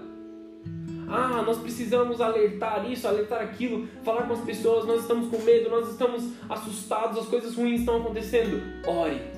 Ah, 1.09 1.43
nós 1.47 1.59
precisamos 1.59 2.23
alertar 2.23 2.91
isso, 2.91 3.07
alertar 3.07 3.43
aquilo, 3.43 3.87
falar 4.03 4.23
com 4.23 4.33
as 4.33 4.41
pessoas, 4.41 4.87
nós 4.87 5.03
estamos 5.03 5.29
com 5.29 5.43
medo, 5.43 5.69
nós 5.69 5.91
estamos 5.91 6.33
assustados, 6.49 7.19
as 7.19 7.27
coisas 7.27 7.55
ruins 7.55 7.81
estão 7.81 7.99
acontecendo. 7.99 8.61
Ore, 8.87 9.36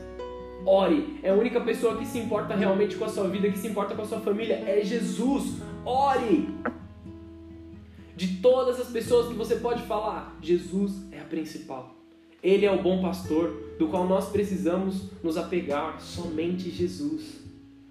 Ore. 0.65 1.19
É 1.23 1.31
a 1.31 1.35
única 1.35 1.61
pessoa 1.61 1.97
que 1.97 2.07
se 2.07 2.19
importa 2.19 2.55
realmente 2.55 2.97
com 2.97 3.05
a 3.05 3.09
sua 3.09 3.29
vida, 3.29 3.51
que 3.51 3.59
se 3.59 3.69
importa 3.69 3.95
com 3.95 4.03
a 4.03 4.07
sua 4.07 4.21
família. 4.21 4.55
É 4.55 4.85
Jesus. 4.85 5.61
ore. 5.85 6.49
De 8.17 8.39
todas 8.39 8.81
as 8.81 8.89
pessoas 8.89 9.29
que 9.29 9.35
você 9.35 9.57
pode 9.57 9.83
falar, 9.85 10.37
Jesus 10.43 11.07
é 11.13 11.21
a 11.21 11.25
principal. 11.25 11.95
Ele 12.43 12.67
é 12.67 12.71
o 12.71 12.83
bom 12.83 13.01
pastor, 13.01 13.77
do 13.79 13.89
qual 13.89 14.07
nós 14.07 14.29
precisamos 14.29 15.09
nos 15.23 15.37
apegar, 15.37 16.01
somente 16.01 16.69
Jesus. 16.71 17.41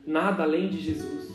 Nada 0.05 0.43
além 0.43 0.69
de 0.69 0.79
Jesus. 0.79 1.31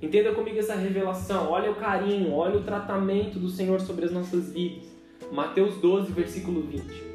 Entenda 0.00 0.32
comigo 0.32 0.58
essa 0.58 0.74
revelação. 0.74 1.50
Olha 1.50 1.70
o 1.70 1.74
carinho, 1.74 2.32
olha 2.32 2.58
o 2.58 2.62
tratamento 2.62 3.38
do 3.38 3.48
Senhor 3.48 3.80
sobre 3.80 4.04
as 4.04 4.12
nossas 4.12 4.52
vidas. 4.52 4.84
Mateus 5.32 5.76
12, 5.76 6.12
versículo 6.12 6.62
20. 6.62 7.07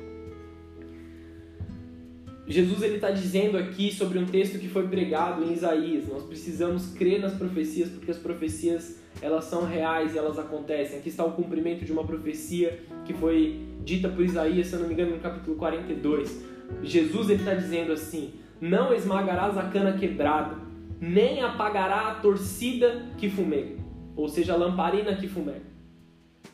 Jesus 2.45 2.81
ele 2.81 2.95
está 2.95 3.09
dizendo 3.09 3.57
aqui 3.57 3.93
sobre 3.93 4.19
um 4.19 4.25
texto 4.25 4.59
que 4.59 4.67
foi 4.67 4.87
pregado 4.87 5.43
em 5.43 5.53
Isaías. 5.53 6.07
Nós 6.07 6.23
precisamos 6.23 6.87
crer 6.87 7.21
nas 7.21 7.33
profecias 7.33 7.89
porque 7.89 8.11
as 8.11 8.17
profecias 8.17 9.01
elas 9.21 9.45
são 9.45 9.65
reais 9.65 10.13
e 10.13 10.17
elas 10.17 10.37
acontecem. 10.37 10.99
Aqui 10.99 11.07
está 11.07 11.23
o 11.23 11.31
cumprimento 11.31 11.85
de 11.85 11.91
uma 11.93 12.03
profecia 12.03 12.83
que 13.05 13.13
foi 13.13 13.61
dita 13.83 14.09
por 14.09 14.25
Isaías, 14.25 14.67
se 14.67 14.73
eu 14.73 14.79
não 14.79 14.87
me 14.87 14.93
engano, 14.93 15.11
no 15.11 15.21
capítulo 15.21 15.55
42. 15.55 16.43
Jesus 16.81 17.29
ele 17.29 17.39
está 17.39 17.53
dizendo 17.53 17.93
assim: 17.93 18.33
Não 18.59 18.93
esmagarás 18.93 19.57
a 19.57 19.63
cana 19.69 19.97
quebrada, 19.97 20.57
nem 20.99 21.41
apagará 21.41 22.09
a 22.11 22.15
torcida 22.15 23.05
que 23.17 23.29
fumega, 23.29 23.77
ou 24.17 24.27
seja, 24.27 24.53
a 24.53 24.57
lamparina 24.57 25.15
que 25.15 25.29
fumega, 25.29 25.61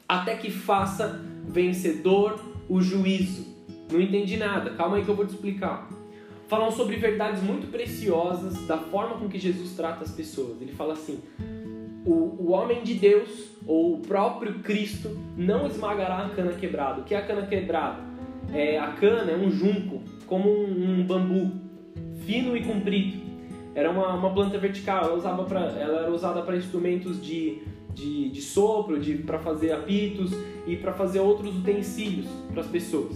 até 0.07 0.35
que 0.35 0.51
faça 0.51 1.19
vencedor 1.47 2.39
o 2.67 2.79
juízo 2.79 3.58
não 3.91 4.01
entendi 4.01 4.37
nada, 4.37 4.71
calma 4.71 4.97
aí 4.97 5.03
que 5.03 5.09
eu 5.09 5.15
vou 5.15 5.25
te 5.25 5.33
explicar. 5.33 5.89
Falam 6.47 6.71
sobre 6.71 6.95
verdades 6.95 7.43
muito 7.43 7.67
preciosas 7.67 8.65
da 8.65 8.77
forma 8.77 9.17
com 9.17 9.29
que 9.29 9.37
Jesus 9.37 9.75
trata 9.75 10.03
as 10.03 10.11
pessoas. 10.11 10.61
Ele 10.61 10.71
fala 10.71 10.93
assim: 10.93 11.19
o, 12.05 12.35
o 12.39 12.51
homem 12.51 12.83
de 12.83 12.95
Deus, 12.95 13.51
ou 13.67 13.95
o 13.95 13.99
próprio 13.99 14.55
Cristo, 14.59 15.15
não 15.37 15.67
esmagará 15.67 16.25
a 16.25 16.29
cana 16.29 16.53
quebrada. 16.53 17.01
O 17.01 17.03
que 17.03 17.13
é 17.13 17.17
a 17.17 17.21
cana 17.21 17.45
quebrada? 17.45 18.01
É, 18.51 18.79
a 18.79 18.87
cana 18.93 19.31
é 19.31 19.35
um 19.35 19.51
junco, 19.51 20.01
como 20.25 20.49
um, 20.49 20.99
um 20.99 21.03
bambu, 21.05 21.51
fino 22.25 22.57
e 22.57 22.63
comprido. 22.63 23.19
Era 23.75 23.91
uma, 23.91 24.15
uma 24.15 24.33
planta 24.33 24.57
vertical, 24.57 25.05
ela, 25.05 25.13
usava 25.13 25.43
pra, 25.43 25.61
ela 25.61 26.01
era 26.01 26.11
usada 26.11 26.41
para 26.41 26.57
instrumentos 26.57 27.23
de, 27.23 27.59
de, 27.93 28.29
de 28.29 28.41
sopro, 28.41 28.99
para 29.25 29.37
fazer 29.37 29.71
apitos 29.71 30.31
e 30.65 30.75
para 30.75 30.93
fazer 30.93 31.19
outros 31.19 31.55
utensílios 31.55 32.25
para 32.51 32.61
as 32.61 32.67
pessoas. 32.67 33.15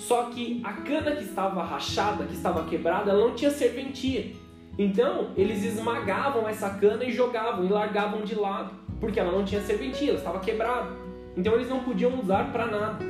Só 0.00 0.24
que 0.24 0.62
a 0.64 0.72
cana 0.72 1.12
que 1.12 1.24
estava 1.24 1.62
rachada, 1.62 2.24
que 2.24 2.32
estava 2.32 2.64
quebrada, 2.64 3.10
ela 3.10 3.28
não 3.28 3.34
tinha 3.34 3.50
serventia. 3.50 4.32
Então, 4.78 5.28
eles 5.36 5.62
esmagavam 5.62 6.48
essa 6.48 6.70
cana 6.70 7.04
e 7.04 7.12
jogavam 7.12 7.66
e 7.66 7.68
largavam 7.68 8.22
de 8.22 8.34
lado, 8.34 8.72
porque 8.98 9.20
ela 9.20 9.30
não 9.30 9.44
tinha 9.44 9.60
serventia, 9.60 10.08
ela 10.08 10.18
estava 10.18 10.40
quebrada. 10.40 10.90
Então, 11.36 11.52
eles 11.54 11.68
não 11.68 11.80
podiam 11.80 12.18
usar 12.18 12.50
para 12.50 12.66
nada. 12.66 13.04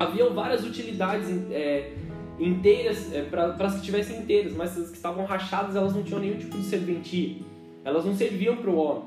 Haviam 0.00 0.34
várias 0.34 0.64
utilidades 0.64 1.28
é, 1.52 1.92
inteiras 2.40 3.14
é, 3.14 3.22
para 3.22 3.44
as 3.46 3.74
que 3.74 3.78
estivessem 3.78 4.18
inteiras, 4.18 4.52
mas 4.52 4.76
as 4.76 4.90
que 4.90 4.96
estavam 4.96 5.24
rachadas, 5.24 5.76
elas 5.76 5.94
não 5.94 6.02
tinham 6.02 6.20
nenhum 6.20 6.38
tipo 6.38 6.56
de 6.56 6.64
serventia. 6.64 7.36
Elas 7.84 8.04
não 8.04 8.16
serviam 8.16 8.56
para 8.56 8.70
o 8.70 8.76
homem. 8.76 9.04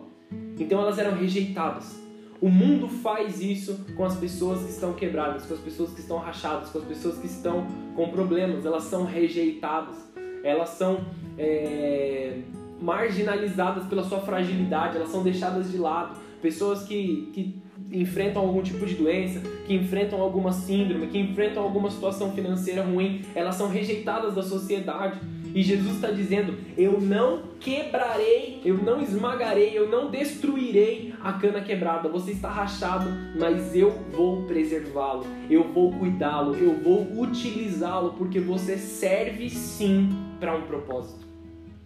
Então, 0.58 0.80
elas 0.80 0.98
eram 0.98 1.18
rejeitadas. 1.18 2.02
O 2.44 2.50
mundo 2.50 2.90
faz 2.90 3.42
isso 3.42 3.86
com 3.96 4.04
as 4.04 4.18
pessoas 4.18 4.64
que 4.64 4.70
estão 4.70 4.92
quebradas, 4.92 5.46
com 5.46 5.54
as 5.54 5.62
pessoas 5.62 5.94
que 5.94 6.02
estão 6.02 6.18
rachadas, 6.18 6.72
com 6.72 6.80
as 6.80 6.84
pessoas 6.84 7.18
que 7.18 7.26
estão 7.26 7.66
com 7.96 8.10
problemas. 8.10 8.66
Elas 8.66 8.84
são 8.84 9.06
rejeitadas, 9.06 9.96
elas 10.44 10.72
são 10.72 11.06
é, 11.38 12.40
marginalizadas 12.82 13.88
pela 13.88 14.04
sua 14.04 14.20
fragilidade, 14.20 14.98
elas 14.98 15.08
são 15.08 15.24
deixadas 15.24 15.72
de 15.72 15.78
lado. 15.78 16.20
Pessoas 16.42 16.84
que, 16.84 17.30
que 17.32 17.62
enfrentam 17.94 18.42
algum 18.42 18.62
tipo 18.62 18.86
de 18.86 18.96
doença, 18.96 19.40
que 19.66 19.74
enfrentam 19.74 20.22
alguma 20.22 20.52
síndrome, 20.52 21.08
que 21.08 21.18
enfrentam 21.18 21.64
alguma 21.64 21.90
situação 21.90 22.34
financeira 22.34 22.84
ruim, 22.84 23.22
elas 23.34 23.56
são 23.56 23.70
rejeitadas 23.70 24.36
da 24.36 24.44
sociedade. 24.44 25.18
E 25.54 25.62
Jesus 25.62 25.96
está 25.96 26.10
dizendo: 26.10 26.56
Eu 26.76 27.00
não 27.00 27.44
quebrarei, 27.60 28.62
eu 28.66 28.78
não 28.78 29.02
esmagarei, 29.02 29.78
eu 29.78 29.88
não 29.88 30.10
destruirei 30.10 31.14
a 31.22 31.34
cana 31.34 31.62
quebrada. 31.62 32.10
Você 32.10 32.32
está 32.32 32.50
rachado, 32.50 33.10
mas 33.38 33.76
eu 33.76 33.92
vou 34.12 34.44
preservá-lo, 34.44 35.26
eu 35.50 35.64
vou 35.72 35.92
cuidá-lo, 35.94 36.56
eu 36.56 36.76
vou 36.80 37.08
utilizá-lo, 37.22 38.14
porque 38.18 38.40
você 38.40 38.78
serve 38.78 39.50
sim 39.50 40.10
para 40.40 40.56
um 40.56 40.64
propósito. 40.64 41.24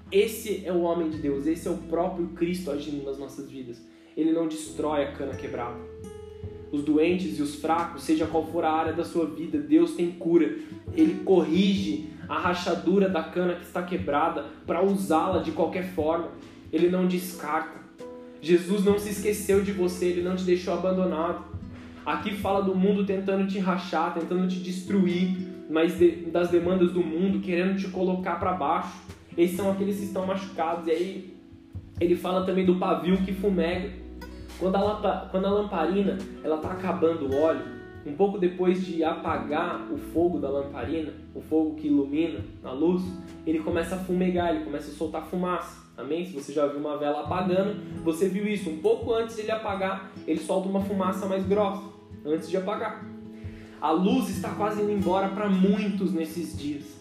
Esse 0.10 0.66
é 0.66 0.72
o 0.72 0.82
homem 0.82 1.10
de 1.10 1.18
Deus, 1.18 1.46
esse 1.46 1.68
é 1.68 1.72
o 1.72 1.78
próprio 1.78 2.28
Cristo 2.30 2.72
agindo 2.72 3.04
nas 3.04 3.20
nossas 3.20 3.52
vidas. 3.52 3.86
Ele 4.16 4.32
não 4.32 4.48
destrói 4.48 5.04
a 5.04 5.12
cana 5.12 5.36
quebrada 5.36 5.78
os 6.72 6.84
doentes 6.84 7.40
e 7.40 7.42
os 7.42 7.56
fracos, 7.56 8.04
seja 8.04 8.28
qual 8.28 8.46
for 8.46 8.66
a 8.66 8.72
área 8.72 8.94
da 8.94 9.04
sua 9.04 9.26
vida, 9.26 9.58
Deus 9.58 9.94
tem 9.94 10.12
cura. 10.12 10.58
Ele 10.94 11.22
corrige 11.24 12.10
a 12.28 12.38
rachadura 12.40 13.08
da 13.10 13.24
cana 13.24 13.56
que 13.56 13.64
está 13.64 13.82
quebrada 13.82 14.46
para 14.66 14.84
usá-la 14.84 15.42
de 15.42 15.52
qualquer 15.52 15.94
forma. 15.94 16.30
Ele 16.72 16.90
não 16.90 17.08
descarta. 17.08 17.78
Jesus 18.42 18.84
não 18.84 19.00
se 19.00 19.10
esqueceu 19.10 19.64
de 19.64 19.72
você, 19.72 20.06
ele 20.06 20.22
não 20.22 20.36
te 20.36 20.44
deixou 20.44 20.74
abandonado. 20.74 21.46
Aqui 22.06 22.36
fala 22.36 22.62
do 22.62 22.76
mundo 22.76 23.06
tentando 23.06 23.48
te 23.48 23.60
rachar, 23.60 24.14
tentando 24.14 24.48
te 24.48 24.60
destruir, 24.60 25.36
mas 25.70 25.98
de, 25.98 26.12
das 26.32 26.50
demandas 26.50 26.92
do 26.92 27.04
mundo, 27.04 27.40
querendo 27.40 27.78
te 27.78 27.88
colocar 27.90 28.36
para 28.36 28.54
baixo. 28.54 28.94
Esses 29.38 29.58
são 29.58 29.72
aqueles 29.72 29.98
que 29.98 30.06
estão 30.06 30.26
machucados. 30.26 30.88
E 30.88 30.92
aí 30.92 31.38
ele 32.00 32.16
fala 32.16 32.46
também 32.46 32.66
do 32.66 32.76
pavio 32.76 33.18
que 33.18 33.34
fumega. 33.34 33.92
Quando 34.60 34.76
a, 34.76 35.28
quando 35.30 35.46
a 35.46 35.50
lamparina 35.50 36.18
ela 36.44 36.56
está 36.56 36.72
acabando 36.72 37.28
o 37.28 37.42
óleo, 37.42 37.62
um 38.06 38.14
pouco 38.14 38.38
depois 38.38 38.86
de 38.86 39.04
apagar 39.04 39.92
o 39.92 39.98
fogo 39.98 40.40
da 40.40 40.50
lamparina, 40.50 41.12
o 41.38 41.42
fogo 41.42 41.76
que 41.76 41.88
ilumina 41.88 42.40
a 42.64 42.72
luz, 42.72 43.04
ele 43.46 43.60
começa 43.60 43.96
a 43.96 44.00
fumegar, 44.00 44.56
ele 44.56 44.66
começa 44.66 44.90
a 44.90 44.94
soltar 44.94 45.28
fumaça. 45.28 45.86
Amém? 45.96 46.26
Se 46.26 46.34
você 46.34 46.52
já 46.52 46.66
viu 46.66 46.80
uma 46.80 46.98
vela 46.98 47.22
apagando, 47.22 48.04
você 48.04 48.28
viu 48.28 48.48
isso. 48.48 48.70
Um 48.70 48.78
pouco 48.78 49.14
antes 49.14 49.36
de 49.36 49.44
ele 49.44 49.52
apagar, 49.52 50.12
ele 50.26 50.40
solta 50.40 50.68
uma 50.68 50.82
fumaça 50.82 51.28
mais 51.28 51.46
grossa, 51.48 51.84
antes 52.26 52.50
de 52.50 52.58
apagar. 52.58 53.06
A 53.80 53.92
luz 53.92 54.30
está 54.30 54.50
quase 54.56 54.82
indo 54.82 54.92
embora 54.92 55.30
para 55.30 55.48
muitos 55.48 56.12
nesses 56.12 56.58
dias. 56.58 56.98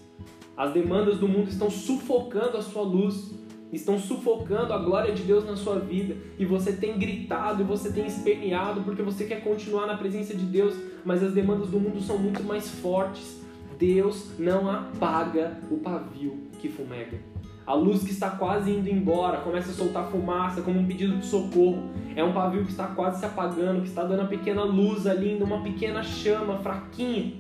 As 0.55 0.73
demandas 0.73 1.19
do 1.19 1.27
mundo 1.27 1.49
estão 1.49 1.71
sufocando 1.71 2.59
a 2.59 2.63
sua 2.63 2.83
luz 2.83 3.35
estão 3.73 3.99
sufocando 3.99 4.73
a 4.73 4.79
glória 4.79 5.13
de 5.13 5.23
Deus 5.23 5.45
na 5.45 5.57
sua 5.57 5.81
vida 5.81 6.17
e 6.39 6.45
você 6.45 6.73
tem 6.73 6.99
gritado 6.99 7.63
e 7.63 7.65
você 7.65 7.93
tem 7.93 8.07
esperneado 8.07 8.83
porque 8.83 9.03
você 9.03 9.25
quer 9.25 9.43
continuar 9.43 9.87
na 9.87 9.97
presença 9.97 10.35
de 10.35 10.45
Deus, 10.45 10.75
mas 11.05 11.23
as 11.23 11.33
demandas 11.33 11.69
do 11.69 11.81
mundo 11.81 12.01
são 12.01 12.17
muito 12.17 12.45
mais 12.45 12.69
fortes. 12.69 13.45
Deus 13.79 14.39
não 14.39 14.71
apaga 14.71 15.59
o 15.71 15.77
pavio 15.79 16.49
que 16.59 16.69
fumega. 16.69 17.19
A 17.67 17.75
luz 17.75 18.05
que 18.05 18.13
está 18.13 18.31
quase 18.31 18.71
indo 18.71 18.89
embora 18.89 19.39
começa 19.39 19.71
a 19.71 19.75
soltar 19.75 20.09
fumaça 20.09 20.63
como 20.63 20.79
um 20.79 20.87
pedido 20.87 21.17
de 21.17 21.27
socorro. 21.27 21.91
É 22.15 22.23
um 22.23 22.33
pavio 22.33 22.65
que 22.65 22.71
está 22.71 22.87
quase 22.87 23.19
se 23.19 23.27
apagando, 23.27 23.83
que 23.83 23.89
está 23.89 24.05
dando 24.05 24.21
uma 24.21 24.29
pequena 24.29 24.63
luz 24.63 25.07
ali, 25.07 25.37
uma 25.43 25.63
pequena 25.63 26.03
chama 26.03 26.59
fraquinha. 26.59 27.35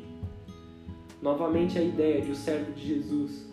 Novamente 1.22 1.78
a 1.78 1.82
ideia 1.82 2.20
de 2.20 2.32
o 2.32 2.34
servo 2.34 2.72
de 2.72 2.86
Jesus 2.86 3.46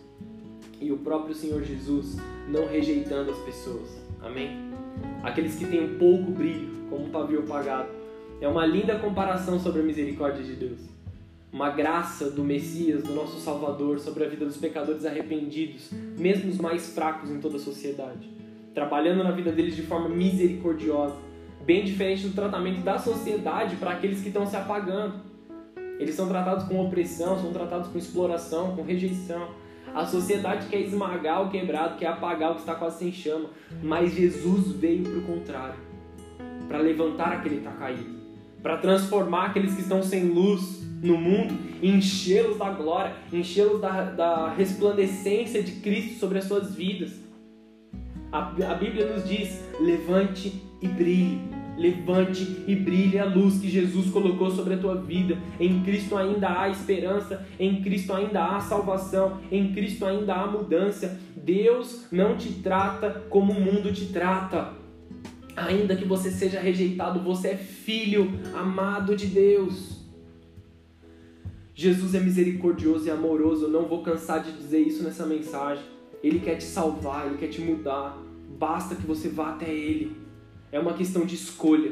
e 0.80 0.90
o 0.90 0.98
próprio 0.98 1.34
Senhor 1.34 1.62
Jesus 1.62 2.16
não 2.48 2.66
rejeitando 2.66 3.30
as 3.30 3.38
pessoas. 3.38 3.88
Amém? 4.20 4.70
Aqueles 5.22 5.54
que 5.54 5.66
têm 5.66 5.96
pouco 5.96 6.32
brilho, 6.32 6.70
como 6.90 7.06
um 7.06 7.10
pavio 7.10 7.40
apagado. 7.40 7.88
É 8.40 8.48
uma 8.48 8.66
linda 8.66 8.98
comparação 8.98 9.60
sobre 9.60 9.80
a 9.80 9.84
misericórdia 9.84 10.42
de 10.42 10.54
Deus. 10.54 10.93
Uma 11.54 11.70
graça 11.70 12.30
do 12.30 12.42
Messias, 12.42 13.04
do 13.04 13.14
nosso 13.14 13.38
Salvador, 13.38 14.00
sobre 14.00 14.24
a 14.24 14.28
vida 14.28 14.44
dos 14.44 14.56
pecadores 14.56 15.06
arrependidos, 15.06 15.88
mesmo 16.18 16.50
os 16.50 16.58
mais 16.58 16.92
fracos 16.92 17.30
em 17.30 17.38
toda 17.38 17.58
a 17.58 17.60
sociedade. 17.60 18.28
Trabalhando 18.74 19.22
na 19.22 19.30
vida 19.30 19.52
deles 19.52 19.76
de 19.76 19.82
forma 19.82 20.08
misericordiosa, 20.08 21.14
bem 21.64 21.84
diferente 21.84 22.26
do 22.26 22.34
tratamento 22.34 22.80
da 22.80 22.98
sociedade 22.98 23.76
para 23.76 23.92
aqueles 23.92 24.20
que 24.20 24.30
estão 24.30 24.44
se 24.44 24.56
apagando. 24.56 25.20
Eles 26.00 26.16
são 26.16 26.26
tratados 26.26 26.64
com 26.64 26.84
opressão, 26.84 27.40
são 27.40 27.52
tratados 27.52 27.86
com 27.86 27.98
exploração, 27.98 28.74
com 28.74 28.82
rejeição. 28.82 29.50
A 29.94 30.04
sociedade 30.04 30.66
quer 30.66 30.80
esmagar 30.80 31.46
o 31.46 31.50
quebrado, 31.50 31.96
quer 31.96 32.08
apagar 32.08 32.50
o 32.50 32.54
que 32.56 32.62
está 32.62 32.74
quase 32.74 32.98
sem 32.98 33.12
chama. 33.12 33.50
Mas 33.80 34.12
Jesus 34.12 34.72
veio 34.72 35.04
para 35.04 35.18
o 35.18 35.22
contrário 35.22 35.78
para 36.66 36.78
levantar 36.78 37.34
aquele 37.34 37.60
que 37.60 37.68
está 37.68 37.70
caído, 37.70 38.12
para 38.60 38.76
transformar 38.78 39.50
aqueles 39.50 39.72
que 39.72 39.82
estão 39.82 40.02
sem 40.02 40.24
luz 40.24 40.83
no 41.04 41.18
mundo, 41.18 41.54
enchê-los 41.82 42.58
da 42.58 42.70
glória, 42.70 43.14
enchê-los 43.32 43.80
da, 43.80 44.04
da 44.04 44.54
resplandecência 44.54 45.62
de 45.62 45.72
Cristo 45.72 46.18
sobre 46.18 46.38
as 46.38 46.44
suas 46.44 46.74
vidas. 46.74 47.12
A, 48.32 48.48
a 48.48 48.74
Bíblia 48.74 49.06
nos 49.06 49.28
diz: 49.28 49.62
levante 49.80 50.60
e 50.80 50.88
brilhe 50.88 51.54
Levante 51.76 52.64
e 52.68 52.76
brilhe 52.76 53.18
a 53.18 53.24
luz 53.24 53.58
que 53.58 53.68
Jesus 53.68 54.10
colocou 54.10 54.50
sobre 54.50 54.74
a 54.74 54.78
tua 54.78 54.94
vida. 54.94 55.36
Em 55.58 55.82
Cristo 55.82 56.16
ainda 56.16 56.60
há 56.60 56.68
esperança, 56.68 57.44
em 57.58 57.82
Cristo 57.82 58.12
ainda 58.12 58.44
há 58.44 58.60
salvação, 58.60 59.40
em 59.50 59.72
Cristo 59.72 60.06
ainda 60.06 60.34
há 60.34 60.46
mudança. 60.46 61.20
Deus 61.36 62.06
não 62.12 62.36
te 62.36 62.52
trata 62.62 63.24
como 63.28 63.52
o 63.52 63.60
mundo 63.60 63.92
te 63.92 64.06
trata. 64.06 64.72
Ainda 65.56 65.96
que 65.96 66.04
você 66.04 66.30
seja 66.30 66.60
rejeitado, 66.60 67.20
você 67.20 67.48
é 67.48 67.56
filho 67.56 68.40
amado 68.54 69.16
de 69.16 69.26
Deus. 69.26 69.93
Jesus 71.76 72.14
é 72.14 72.20
misericordioso 72.20 73.08
e 73.08 73.10
amoroso, 73.10 73.64
eu 73.64 73.70
não 73.70 73.88
vou 73.88 74.00
cansar 74.00 74.42
de 74.42 74.52
dizer 74.52 74.78
isso 74.78 75.02
nessa 75.02 75.26
mensagem. 75.26 75.82
Ele 76.22 76.38
quer 76.38 76.54
te 76.54 76.64
salvar, 76.64 77.26
ele 77.26 77.36
quer 77.36 77.48
te 77.48 77.60
mudar. 77.60 78.16
Basta 78.56 78.94
que 78.94 79.04
você 79.04 79.28
vá 79.28 79.50
até 79.50 79.68
ele. 79.68 80.16
É 80.70 80.78
uma 80.78 80.94
questão 80.94 81.26
de 81.26 81.34
escolha. 81.34 81.90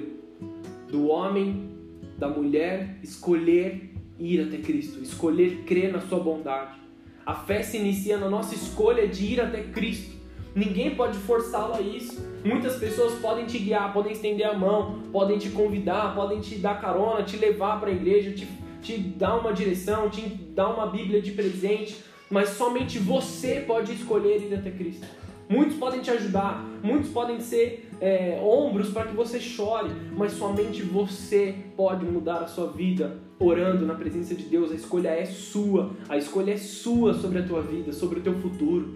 Do 0.88 1.08
homem, 1.08 1.70
da 2.16 2.28
mulher, 2.28 2.98
escolher 3.02 3.90
ir 4.18 4.40
até 4.40 4.58
Cristo, 4.58 5.02
escolher 5.02 5.64
crer 5.66 5.92
na 5.92 6.00
sua 6.00 6.20
bondade. 6.20 6.78
A 7.26 7.34
fé 7.34 7.62
se 7.62 7.76
inicia 7.76 8.18
na 8.18 8.28
nossa 8.28 8.54
escolha 8.54 9.08
de 9.08 9.24
ir 9.24 9.40
até 9.40 9.62
Cristo. 9.64 10.12
Ninguém 10.54 10.94
pode 10.94 11.18
forçá-lo 11.18 11.74
a 11.74 11.80
isso. 11.80 12.24
Muitas 12.44 12.76
pessoas 12.76 13.14
podem 13.14 13.46
te 13.46 13.58
guiar, 13.58 13.92
podem 13.92 14.12
estender 14.12 14.46
a 14.46 14.56
mão, 14.56 15.02
podem 15.10 15.38
te 15.38 15.48
convidar, 15.48 16.14
podem 16.14 16.40
te 16.40 16.56
dar 16.56 16.80
carona, 16.80 17.24
te 17.24 17.36
levar 17.36 17.80
para 17.80 17.90
a 17.90 17.92
igreja, 17.92 18.32
te, 18.32 18.46
te 18.82 18.98
dar 18.98 19.38
uma 19.38 19.52
direção, 19.52 20.10
te 20.10 20.20
dar 20.20 20.68
uma 20.68 20.88
Bíblia 20.88 21.22
de 21.22 21.30
presente, 21.30 22.02
mas 22.28 22.50
somente 22.50 22.98
você 22.98 23.60
pode 23.60 23.92
escolher 23.92 24.42
ir 24.42 24.54
até 24.54 24.70
Cristo. 24.70 25.06
Muitos 25.48 25.76
podem 25.76 26.00
te 26.00 26.10
ajudar, 26.10 26.64
muitos 26.82 27.10
podem 27.10 27.38
ser 27.40 27.90
é, 28.00 28.40
ombros 28.42 28.90
para 28.90 29.06
que 29.06 29.14
você 29.14 29.38
chore, 29.38 29.90
mas 30.16 30.32
somente 30.32 30.82
você 30.82 31.54
pode 31.76 32.04
mudar 32.04 32.38
a 32.38 32.46
sua 32.46 32.68
vida 32.68 33.18
orando 33.38 33.84
na 33.84 33.94
presença 33.94 34.34
de 34.34 34.44
Deus. 34.44 34.72
A 34.72 34.74
escolha 34.74 35.10
é 35.10 35.26
sua, 35.26 35.90
a 36.08 36.16
escolha 36.16 36.52
é 36.52 36.56
sua 36.56 37.12
sobre 37.14 37.40
a 37.40 37.42
tua 37.42 37.60
vida, 37.60 37.92
sobre 37.92 38.20
o 38.20 38.22
teu 38.22 38.34
futuro. 38.40 38.94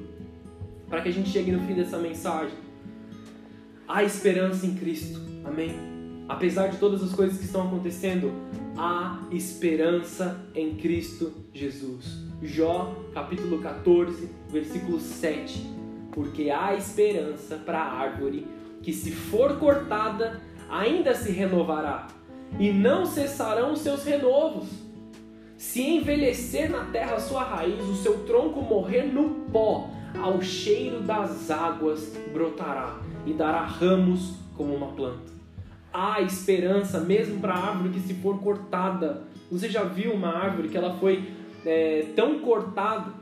Para 0.88 1.02
que 1.02 1.08
a 1.08 1.12
gente 1.12 1.28
chegue 1.28 1.52
no 1.52 1.60
fim 1.66 1.74
dessa 1.74 1.98
mensagem, 1.98 2.56
há 3.86 4.02
esperança 4.02 4.66
em 4.66 4.74
Cristo, 4.76 5.20
amém? 5.44 5.74
Apesar 6.28 6.68
de 6.68 6.78
todas 6.78 7.02
as 7.02 7.12
coisas 7.12 7.38
que 7.38 7.44
estão 7.44 7.66
acontecendo, 7.66 8.32
há 8.76 9.26
esperança 9.30 10.46
em 10.54 10.76
Cristo 10.76 11.32
Jesus. 11.52 12.24
Jó, 12.42 12.94
capítulo 13.14 13.60
14, 13.60 14.28
versículo 14.50 15.00
7 15.00 15.76
porque 16.16 16.48
há 16.48 16.74
esperança 16.74 17.56
para 17.56 17.78
a 17.78 17.92
árvore 17.92 18.46
que, 18.82 18.90
se 18.90 19.12
for 19.12 19.58
cortada, 19.58 20.40
ainda 20.70 21.14
se 21.14 21.30
renovará, 21.30 22.06
e 22.58 22.72
não 22.72 23.04
cessarão 23.04 23.74
os 23.74 23.80
seus 23.80 24.02
renovos. 24.02 24.66
Se 25.58 25.82
envelhecer 25.82 26.70
na 26.70 26.86
terra 26.86 27.20
sua 27.20 27.42
raiz, 27.42 27.82
o 27.82 27.96
seu 27.96 28.24
tronco 28.24 28.62
morrer 28.62 29.02
no 29.02 29.28
pó, 29.52 29.90
ao 30.18 30.40
cheiro 30.40 31.02
das 31.02 31.50
águas 31.50 32.16
brotará 32.32 32.98
e 33.26 33.34
dará 33.34 33.60
ramos 33.60 34.36
como 34.56 34.74
uma 34.74 34.92
planta. 34.92 35.35
Há 35.98 36.20
esperança 36.20 37.00
mesmo 37.00 37.40
para 37.40 37.54
a 37.54 37.68
árvore 37.68 37.88
que 37.88 38.00
se 38.00 38.12
for 38.12 38.38
cortada. 38.42 39.22
Você 39.50 39.66
já 39.70 39.82
viu 39.82 40.12
uma 40.12 40.28
árvore 40.28 40.68
que 40.68 40.76
ela 40.76 40.92
foi 40.98 41.26
é, 41.64 42.08
tão 42.14 42.40
cortada 42.40 43.14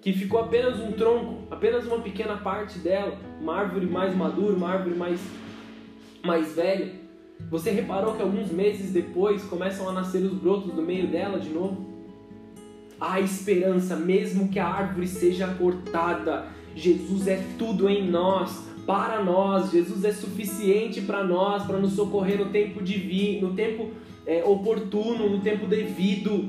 que 0.00 0.12
ficou 0.12 0.40
apenas 0.40 0.80
um 0.80 0.90
tronco, 0.90 1.46
apenas 1.52 1.86
uma 1.86 2.00
pequena 2.00 2.36
parte 2.36 2.80
dela, 2.80 3.16
uma 3.40 3.54
árvore 3.54 3.86
mais 3.86 4.12
madura, 4.12 4.56
uma 4.56 4.68
árvore 4.68 4.96
mais, 4.96 5.20
mais 6.24 6.52
velha. 6.52 6.90
Você 7.48 7.70
reparou 7.70 8.16
que 8.16 8.22
alguns 8.22 8.50
meses 8.50 8.90
depois 8.90 9.44
começam 9.44 9.88
a 9.88 9.92
nascer 9.92 10.24
os 10.24 10.32
brotos 10.32 10.74
do 10.74 10.82
meio 10.82 11.06
dela 11.06 11.38
de 11.38 11.50
novo? 11.50 11.86
Há 13.00 13.20
esperança, 13.20 13.94
mesmo 13.94 14.48
que 14.48 14.58
a 14.58 14.66
árvore 14.66 15.06
seja 15.06 15.46
cortada. 15.54 16.48
Jesus 16.74 17.28
é 17.28 17.40
tudo 17.56 17.88
em 17.88 18.10
nós, 18.10 18.65
para 18.86 19.22
nós. 19.22 19.72
Jesus 19.72 20.04
é 20.04 20.12
suficiente 20.12 21.00
para 21.00 21.24
nós, 21.24 21.64
para 21.64 21.78
nos 21.78 21.92
socorrer 21.92 22.38
no 22.38 22.50
tempo 22.50 22.82
divino, 22.82 23.48
no 23.48 23.54
tempo 23.54 23.90
é, 24.24 24.44
oportuno, 24.44 25.28
no 25.28 25.40
tempo 25.40 25.66
devido. 25.66 26.48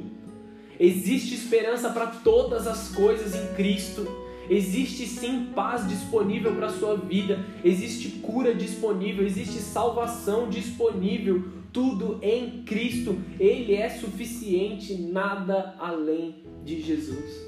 Existe 0.79 1.33
esperança 1.33 1.89
para 1.89 2.07
todas 2.07 2.67
as 2.67 2.89
coisas 2.95 3.35
em 3.35 3.55
Cristo. 3.55 4.07
Existe 4.49 5.05
sim 5.05 5.47
paz 5.53 5.87
disponível 5.89 6.55
para 6.55 6.67
a 6.67 6.69
sua 6.69 6.95
vida, 6.95 7.43
existe 7.65 8.19
cura 8.19 8.55
disponível, 8.55 9.25
existe 9.25 9.59
salvação 9.59 10.49
disponível, 10.49 11.43
tudo 11.73 12.17
em 12.21 12.63
Cristo. 12.63 13.17
Ele 13.37 13.73
é 13.73 13.89
suficiente, 13.89 14.93
nada 14.93 15.75
além 15.79 16.35
de 16.63 16.81
Jesus. 16.81 17.45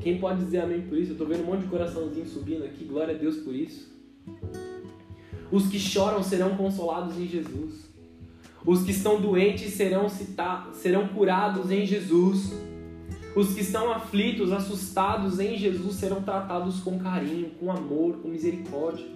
Quem 0.00 0.18
pode 0.18 0.44
dizer 0.44 0.60
amém 0.60 0.82
por 0.82 0.96
isso? 0.96 1.10
Eu 1.10 1.14
estou 1.14 1.26
vendo 1.26 1.42
um 1.42 1.46
monte 1.46 1.62
de 1.62 1.68
coraçãozinho 1.68 2.26
subindo 2.26 2.64
aqui, 2.64 2.84
glória 2.84 3.14
a 3.14 3.18
Deus 3.18 3.36
por 3.38 3.54
isso. 3.54 3.93
Os 5.50 5.68
que 5.68 5.78
choram 5.78 6.22
serão 6.22 6.56
consolados 6.56 7.16
em 7.18 7.26
Jesus. 7.26 7.84
Os 8.66 8.82
que 8.82 8.92
estão 8.92 9.20
doentes 9.20 9.74
serão, 9.74 10.08
citar, 10.08 10.70
serão 10.72 11.08
curados 11.08 11.70
em 11.70 11.84
Jesus. 11.84 12.52
Os 13.36 13.52
que 13.52 13.60
estão 13.60 13.92
aflitos, 13.92 14.52
assustados 14.52 15.38
em 15.38 15.56
Jesus 15.56 15.96
serão 15.96 16.22
tratados 16.22 16.80
com 16.80 16.98
carinho, 16.98 17.50
com 17.60 17.70
amor, 17.70 18.16
com 18.16 18.28
misericórdia. 18.28 19.06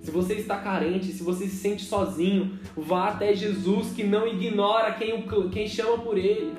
Se 0.00 0.10
você 0.10 0.34
está 0.34 0.58
carente, 0.58 1.12
se 1.12 1.22
você 1.22 1.46
se 1.46 1.56
sente 1.56 1.84
sozinho, 1.84 2.58
vá 2.76 3.08
até 3.08 3.34
Jesus 3.34 3.92
que 3.92 4.04
não 4.04 4.26
ignora 4.26 4.92
quem, 4.92 5.14
o, 5.14 5.50
quem 5.50 5.66
chama 5.66 5.98
por 5.98 6.18
ele. 6.18 6.52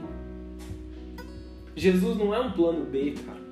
Jesus 1.75 2.17
não 2.17 2.34
é 2.34 2.39
um 2.39 2.51
plano 2.51 2.86
B, 2.86 3.13
cara. 3.25 3.44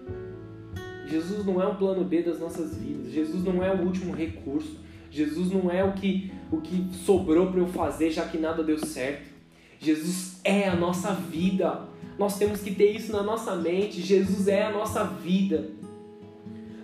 Jesus 1.07 1.45
não 1.45 1.61
é 1.61 1.67
um 1.67 1.75
plano 1.75 2.03
B 2.03 2.21
das 2.21 2.39
nossas 2.39 2.77
vidas. 2.77 3.11
Jesus 3.11 3.43
não 3.43 3.63
é 3.63 3.73
o 3.73 3.81
último 3.81 4.13
recurso. 4.13 4.79
Jesus 5.11 5.51
não 5.51 5.69
é 5.69 5.83
o 5.83 5.93
que, 5.93 6.31
o 6.51 6.59
que 6.59 6.87
sobrou 7.05 7.47
para 7.47 7.59
eu 7.59 7.67
fazer 7.67 8.09
já 8.09 8.25
que 8.25 8.37
nada 8.37 8.63
deu 8.63 8.79
certo. 8.79 9.31
Jesus 9.79 10.39
é 10.43 10.67
a 10.67 10.75
nossa 10.75 11.13
vida. 11.13 11.81
Nós 12.17 12.37
temos 12.37 12.61
que 12.61 12.73
ter 12.73 12.95
isso 12.95 13.11
na 13.11 13.21
nossa 13.21 13.55
mente. 13.55 14.01
Jesus 14.01 14.47
é 14.47 14.63
a 14.63 14.71
nossa 14.71 15.03
vida. 15.03 15.69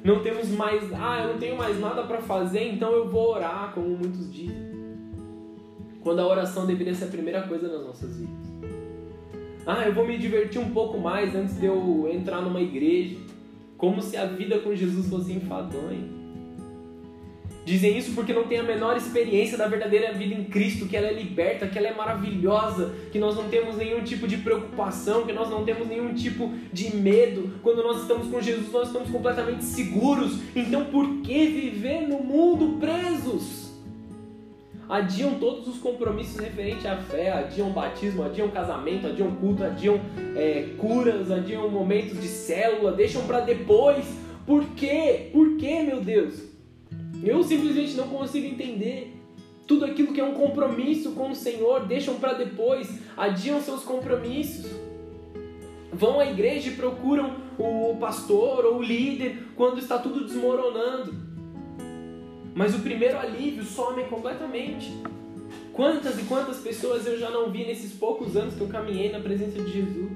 Não 0.04 0.22
temos 0.22 0.48
mais, 0.50 0.84
ah, 0.94 1.22
eu 1.24 1.34
não 1.34 1.40
tenho 1.40 1.58
mais 1.58 1.80
nada 1.80 2.04
para 2.04 2.22
fazer, 2.22 2.72
então 2.72 2.92
eu 2.94 3.10
vou 3.10 3.32
orar, 3.32 3.74
como 3.74 3.90
muitos 3.90 4.32
dizem. 4.32 4.70
Quando 6.02 6.20
a 6.20 6.28
oração 6.28 6.66
deveria 6.66 6.96
ser 6.96 7.06
a 7.06 7.08
primeira 7.10 7.42
coisa 7.44 7.68
nas 7.68 7.86
nossas 7.86 8.18
vidas. 8.18 8.50
Ah, 9.66 9.86
eu 9.86 9.94
vou 9.94 10.08
me 10.08 10.18
divertir 10.18 10.60
um 10.60 10.72
pouco 10.72 10.98
mais 10.98 11.36
antes 11.36 11.60
de 11.60 11.66
eu 11.66 12.10
entrar 12.12 12.42
numa 12.42 12.62
igreja. 12.62 13.18
Como 13.80 14.02
se 14.02 14.18
a 14.18 14.26
vida 14.26 14.60
com 14.60 14.76
Jesus 14.76 15.08
fosse 15.08 15.32
enfadonha. 15.32 16.20
Dizem 17.66 17.98
isso 17.98 18.12
porque 18.14 18.34
não 18.34 18.44
têm 18.44 18.60
a 18.60 18.64
menor 18.64 18.98
experiência 18.98 19.58
da 19.58 19.68
verdadeira 19.68 20.12
vida 20.12 20.36
em 20.36 20.44
Cristo, 20.44 20.86
que 20.86 20.98
ela 20.98 21.08
é 21.08 21.14
liberta, 21.14 21.66
que 21.66 21.78
ela 21.78 21.88
é 21.88 21.94
maravilhosa, 21.94 22.94
que 23.10 23.18
nós 23.18 23.38
não 23.38 23.48
temos 23.48 23.78
nenhum 23.78 24.04
tipo 24.04 24.28
de 24.28 24.38
preocupação, 24.38 25.26
que 25.26 25.32
nós 25.32 25.50
não 25.50 25.64
temos 25.64 25.88
nenhum 25.88 26.14
tipo 26.14 26.52
de 26.74 26.94
medo. 26.94 27.54
Quando 27.64 27.82
nós 27.82 28.02
estamos 28.02 28.28
com 28.28 28.42
Jesus, 28.42 28.70
nós 28.70 28.88
estamos 28.88 29.10
completamente 29.10 29.64
seguros. 29.64 30.40
Então, 30.54 30.86
por 30.86 31.22
que 31.22 31.48
viver 31.48 32.02
no 32.02 32.20
mundo 32.22 32.80
presos? 32.80 33.69
Adiam 34.90 35.36
todos 35.36 35.68
os 35.68 35.78
compromissos 35.78 36.40
referentes 36.40 36.84
à 36.84 36.98
fé, 36.98 37.32
adiam 37.32 37.70
batismo, 37.70 38.24
adiam 38.24 38.50
casamento, 38.50 39.06
adiam 39.06 39.36
culto, 39.36 39.64
adiam 39.64 40.02
é, 40.36 40.74
curas, 40.80 41.30
adiam 41.30 41.70
momentos 41.70 42.20
de 42.20 42.28
célula, 42.28 42.92
deixam 42.92 43.22
para 43.28 43.42
depois. 43.42 44.04
Por 44.48 44.66
quê? 44.70 45.30
Por 45.32 45.58
quê, 45.58 45.84
meu 45.84 46.02
Deus? 46.02 46.42
Eu 47.24 47.44
simplesmente 47.44 47.94
não 47.94 48.08
consigo 48.08 48.48
entender. 48.48 49.16
Tudo 49.68 49.86
aquilo 49.86 50.12
que 50.12 50.20
é 50.20 50.24
um 50.24 50.34
compromisso 50.34 51.12
com 51.12 51.30
o 51.30 51.36
Senhor, 51.36 51.86
deixam 51.86 52.16
para 52.16 52.34
depois, 52.34 52.90
adiam 53.16 53.62
seus 53.62 53.84
compromissos. 53.84 54.72
Vão 55.94 56.20
à 56.20 56.26
igreja 56.26 56.70
e 56.70 56.76
procuram 56.76 57.36
o 57.60 57.96
pastor 58.00 58.66
ou 58.66 58.78
o 58.78 58.82
líder 58.82 59.38
quando 59.56 59.78
está 59.78 60.00
tudo 60.00 60.26
desmoronando. 60.26 61.29
Mas 62.56 62.76
o 62.76 62.80
primeiro 62.80 63.18
alívio 63.18 63.64
some 63.64 64.04
completamente. 64.06 64.92
Quantas 65.74 66.20
e 66.20 66.24
quantas 66.24 66.58
pessoas 66.58 67.06
eu 67.08 67.18
já 67.18 67.30
não 67.30 67.50
vi 67.50 67.66
nesses 67.66 67.94
poucos 67.94 68.36
anos 68.36 68.56
que 68.56 68.62
eu 68.62 68.68
caminhei 68.68 69.12
na 69.12 69.20
presença 69.20 69.62
de 69.62 69.72
Jesus? 69.72 70.12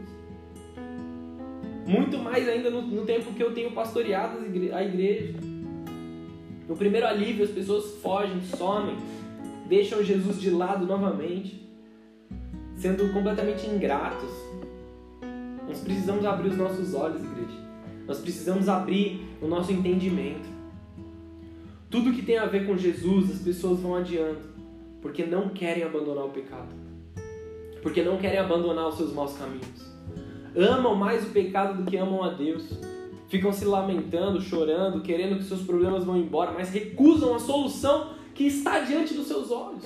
Muito 1.87 2.17
mais 2.17 2.47
ainda 2.47 2.69
no, 2.69 2.81
no 2.81 3.05
tempo 3.05 3.33
que 3.33 3.43
eu 3.43 3.53
tenho 3.53 3.71
pastoreado 3.71 4.37
a 4.73 4.83
igreja. 4.83 5.33
No 6.67 6.75
primeiro 6.77 7.05
alívio, 7.05 7.43
as 7.43 7.51
pessoas 7.51 7.97
fogem, 8.01 8.41
somem, 8.57 8.95
deixam 9.67 10.03
Jesus 10.03 10.39
de 10.39 10.49
lado 10.49 10.85
novamente, 10.85 11.61
sendo 12.77 13.11
completamente 13.13 13.67
ingratos. 13.67 14.31
Nós 15.67 15.79
precisamos 15.79 16.25
abrir 16.25 16.49
os 16.49 16.57
nossos 16.57 16.93
olhos, 16.93 17.21
igreja. 17.23 17.63
Nós 18.07 18.19
precisamos 18.19 18.69
abrir 18.69 19.25
o 19.41 19.47
nosso 19.47 19.71
entendimento. 19.71 20.52
Tudo 21.93 22.11
que 22.11 22.23
tem 22.23 22.39
a 22.39 22.47
ver 22.47 22.65
com 22.65 22.75
Jesus, 22.75 23.29
as 23.29 23.37
pessoas 23.43 23.79
vão 23.79 23.93
adiando, 23.93 24.39
porque 24.99 25.23
não 25.23 25.49
querem 25.49 25.83
abandonar 25.83 26.25
o 26.25 26.29
pecado, 26.29 26.73
porque 27.83 28.01
não 28.01 28.17
querem 28.17 28.39
abandonar 28.39 28.87
os 28.87 28.97
seus 28.97 29.13
maus 29.13 29.37
caminhos. 29.37 29.93
Amam 30.57 30.95
mais 30.95 31.23
o 31.23 31.29
pecado 31.29 31.83
do 31.83 31.87
que 31.87 31.95
amam 31.95 32.23
a 32.23 32.29
Deus 32.29 32.79
ficam 33.27 33.53
se 33.53 33.63
lamentando, 33.65 34.41
chorando, 34.41 35.03
querendo 35.03 35.37
que 35.37 35.43
seus 35.43 35.61
problemas 35.61 36.03
vão 36.03 36.17
embora, 36.17 36.51
mas 36.51 36.71
recusam 36.71 37.35
a 37.35 37.39
solução 37.39 38.13
que 38.33 38.47
está 38.47 38.79
diante 38.79 39.13
dos 39.13 39.27
seus 39.27 39.51
olhos. 39.51 39.85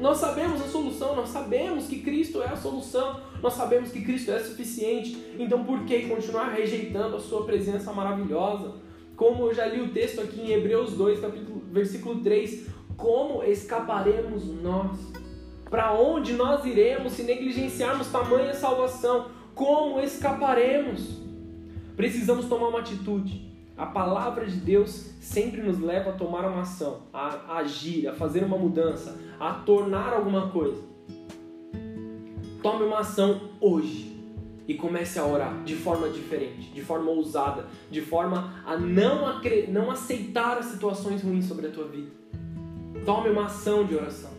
Nós 0.00 0.18
sabemos 0.18 0.60
a 0.60 0.68
solução, 0.68 1.16
nós 1.16 1.30
sabemos 1.30 1.88
que 1.88 2.00
Cristo 2.00 2.40
é 2.40 2.46
a 2.46 2.56
solução, 2.56 3.20
nós 3.42 3.54
sabemos 3.54 3.90
que 3.90 4.02
Cristo 4.02 4.30
é 4.30 4.38
suficiente, 4.38 5.16
então 5.36 5.64
por 5.64 5.84
que 5.84 6.06
continuar 6.06 6.50
rejeitando 6.50 7.16
a 7.16 7.20
Sua 7.20 7.44
presença 7.44 7.92
maravilhosa? 7.92 8.91
Como 9.22 9.46
eu 9.46 9.54
já 9.54 9.66
li 9.66 9.80
o 9.80 9.92
texto 9.92 10.20
aqui 10.20 10.40
em 10.40 10.50
Hebreus 10.50 10.94
2, 10.94 11.20
capítulo, 11.20 11.62
versículo 11.70 12.20
3, 12.22 12.66
como 12.96 13.44
escaparemos 13.44 14.44
nós? 14.60 14.98
Para 15.70 15.92
onde 15.92 16.32
nós 16.32 16.64
iremos 16.64 17.12
se 17.12 17.22
negligenciarmos 17.22 18.08
tamanha 18.08 18.52
salvação? 18.52 19.28
Como 19.54 20.00
escaparemos? 20.00 21.20
Precisamos 21.96 22.46
tomar 22.46 22.66
uma 22.66 22.80
atitude. 22.80 23.48
A 23.76 23.86
palavra 23.86 24.44
de 24.44 24.56
Deus 24.56 25.12
sempre 25.20 25.62
nos 25.62 25.78
leva 25.78 26.10
a 26.10 26.14
tomar 26.14 26.44
uma 26.44 26.62
ação, 26.62 27.02
a 27.12 27.58
agir, 27.58 28.08
a 28.08 28.12
fazer 28.12 28.42
uma 28.42 28.58
mudança, 28.58 29.16
a 29.38 29.52
tornar 29.52 30.12
alguma 30.14 30.48
coisa. 30.48 30.82
Tome 32.60 32.82
uma 32.82 32.98
ação 32.98 33.52
hoje 33.60 34.11
e 34.66 34.74
comece 34.74 35.18
a 35.18 35.26
orar 35.26 35.62
de 35.64 35.74
forma 35.74 36.08
diferente, 36.08 36.70
de 36.70 36.80
forma 36.80 37.10
ousada, 37.10 37.66
de 37.90 38.00
forma 38.00 38.62
a 38.64 38.76
não, 38.76 39.40
não 39.68 39.90
aceitar 39.90 40.58
as 40.58 40.66
situações 40.66 41.22
ruins 41.22 41.46
sobre 41.46 41.66
a 41.66 41.70
tua 41.70 41.86
vida. 41.86 42.10
Tome 43.04 43.30
uma 43.30 43.46
ação 43.46 43.84
de 43.84 43.94
oração. 43.94 44.30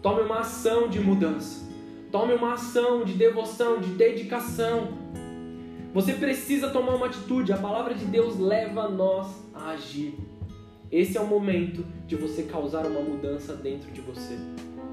Tome 0.00 0.22
uma 0.22 0.40
ação 0.40 0.88
de 0.88 1.00
mudança. 1.00 1.64
Tome 2.12 2.34
uma 2.34 2.54
ação 2.54 3.04
de 3.04 3.14
devoção, 3.14 3.80
de 3.80 3.90
dedicação. 3.90 4.88
Você 5.92 6.12
precisa 6.12 6.70
tomar 6.70 6.94
uma 6.94 7.06
atitude. 7.06 7.52
A 7.52 7.56
palavra 7.56 7.94
de 7.94 8.04
Deus 8.04 8.38
leva 8.38 8.88
nós 8.88 9.26
a 9.52 9.70
agir. 9.70 10.14
Esse 10.92 11.16
é 11.16 11.20
o 11.20 11.26
momento 11.26 11.84
de 12.06 12.14
você 12.14 12.44
causar 12.44 12.86
uma 12.86 13.00
mudança 13.00 13.54
dentro 13.54 13.90
de 13.90 14.00
você. 14.00 14.38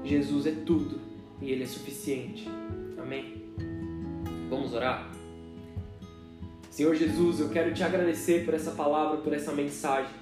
Jesus 0.02 0.46
é 0.46 0.52
tudo 0.52 1.00
e 1.40 1.50
Ele 1.50 1.62
é 1.62 1.66
suficiente. 1.66 2.48
Amém? 2.98 3.41
Vamos 4.52 4.74
orar? 4.74 5.10
Senhor 6.68 6.94
Jesus, 6.94 7.40
eu 7.40 7.48
quero 7.48 7.72
te 7.72 7.82
agradecer 7.82 8.44
por 8.44 8.52
essa 8.52 8.72
palavra, 8.72 9.16
por 9.16 9.32
essa 9.32 9.50
mensagem. 9.50 10.12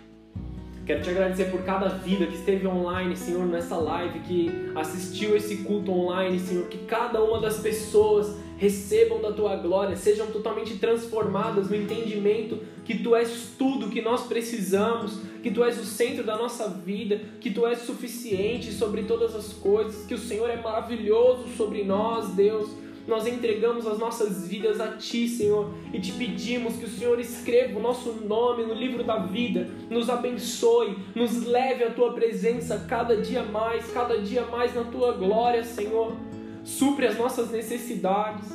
Quero 0.86 1.02
te 1.02 1.10
agradecer 1.10 1.50
por 1.50 1.64
cada 1.64 1.88
vida 1.88 2.24
que 2.28 2.36
esteve 2.36 2.64
online, 2.64 3.16
Senhor, 3.16 3.44
nessa 3.46 3.76
live, 3.76 4.20
que 4.20 4.48
assistiu 4.76 5.36
esse 5.36 5.64
culto 5.64 5.90
online, 5.90 6.38
Senhor, 6.38 6.68
que 6.68 6.78
cada 6.86 7.20
uma 7.20 7.40
das 7.40 7.58
pessoas 7.58 8.36
recebam 8.56 9.20
da 9.20 9.32
tua 9.32 9.56
glória, 9.56 9.96
sejam 9.96 10.28
totalmente 10.28 10.78
transformadas 10.78 11.68
no 11.68 11.74
entendimento 11.74 12.60
que 12.84 13.02
tu 13.02 13.16
és 13.16 13.48
tudo 13.58 13.88
que 13.88 14.00
nós 14.00 14.28
precisamos, 14.28 15.18
que 15.42 15.50
tu 15.50 15.64
és 15.64 15.76
o 15.76 15.84
centro 15.84 16.22
da 16.22 16.36
nossa 16.36 16.68
vida, 16.68 17.20
que 17.40 17.50
tu 17.50 17.66
és 17.66 17.80
suficiente 17.80 18.70
sobre 18.70 19.02
todas 19.02 19.34
as 19.34 19.52
coisas, 19.52 20.06
que 20.06 20.14
o 20.14 20.18
Senhor 20.18 20.48
é 20.48 20.56
maravilhoso 20.56 21.48
sobre 21.56 21.82
nós, 21.82 22.28
Deus 22.28 22.70
nós 23.06 23.26
entregamos 23.26 23.86
as 23.86 23.98
nossas 23.98 24.46
vidas 24.46 24.80
a 24.80 24.88
Ti, 24.96 25.28
Senhor, 25.28 25.72
e 25.92 26.00
te 26.00 26.12
pedimos 26.12 26.76
que 26.76 26.84
o 26.84 26.88
Senhor 26.88 27.18
escreva 27.18 27.78
o 27.78 27.82
nosso 27.82 28.12
nome 28.12 28.64
no 28.64 28.74
livro 28.74 29.02
da 29.02 29.18
vida, 29.18 29.68
nos 29.88 30.08
abençoe, 30.08 30.96
nos 31.14 31.44
leve 31.44 31.84
à 31.84 31.90
Tua 31.90 32.12
presença 32.12 32.84
cada 32.88 33.16
dia 33.16 33.42
mais, 33.42 33.90
cada 33.90 34.18
dia 34.18 34.44
mais 34.46 34.74
na 34.74 34.84
Tua 34.84 35.12
glória, 35.12 35.64
Senhor. 35.64 36.14
Supre 36.62 37.06
as 37.06 37.18
nossas 37.18 37.50
necessidades. 37.50 38.48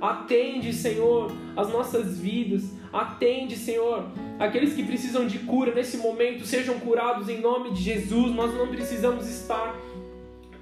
Atende, 0.00 0.72
Senhor, 0.74 1.32
as 1.56 1.70
nossas 1.72 2.18
vidas. 2.18 2.64
Atende, 2.92 3.56
Senhor, 3.56 4.06
aqueles 4.38 4.74
que 4.74 4.82
precisam 4.84 5.26
de 5.26 5.38
cura 5.40 5.74
nesse 5.74 5.96
momento, 5.96 6.44
sejam 6.44 6.78
curados 6.80 7.28
em 7.28 7.40
nome 7.40 7.70
de 7.72 7.82
Jesus. 7.82 8.34
Nós 8.34 8.54
não 8.54 8.68
precisamos 8.68 9.28
estar 9.28 9.74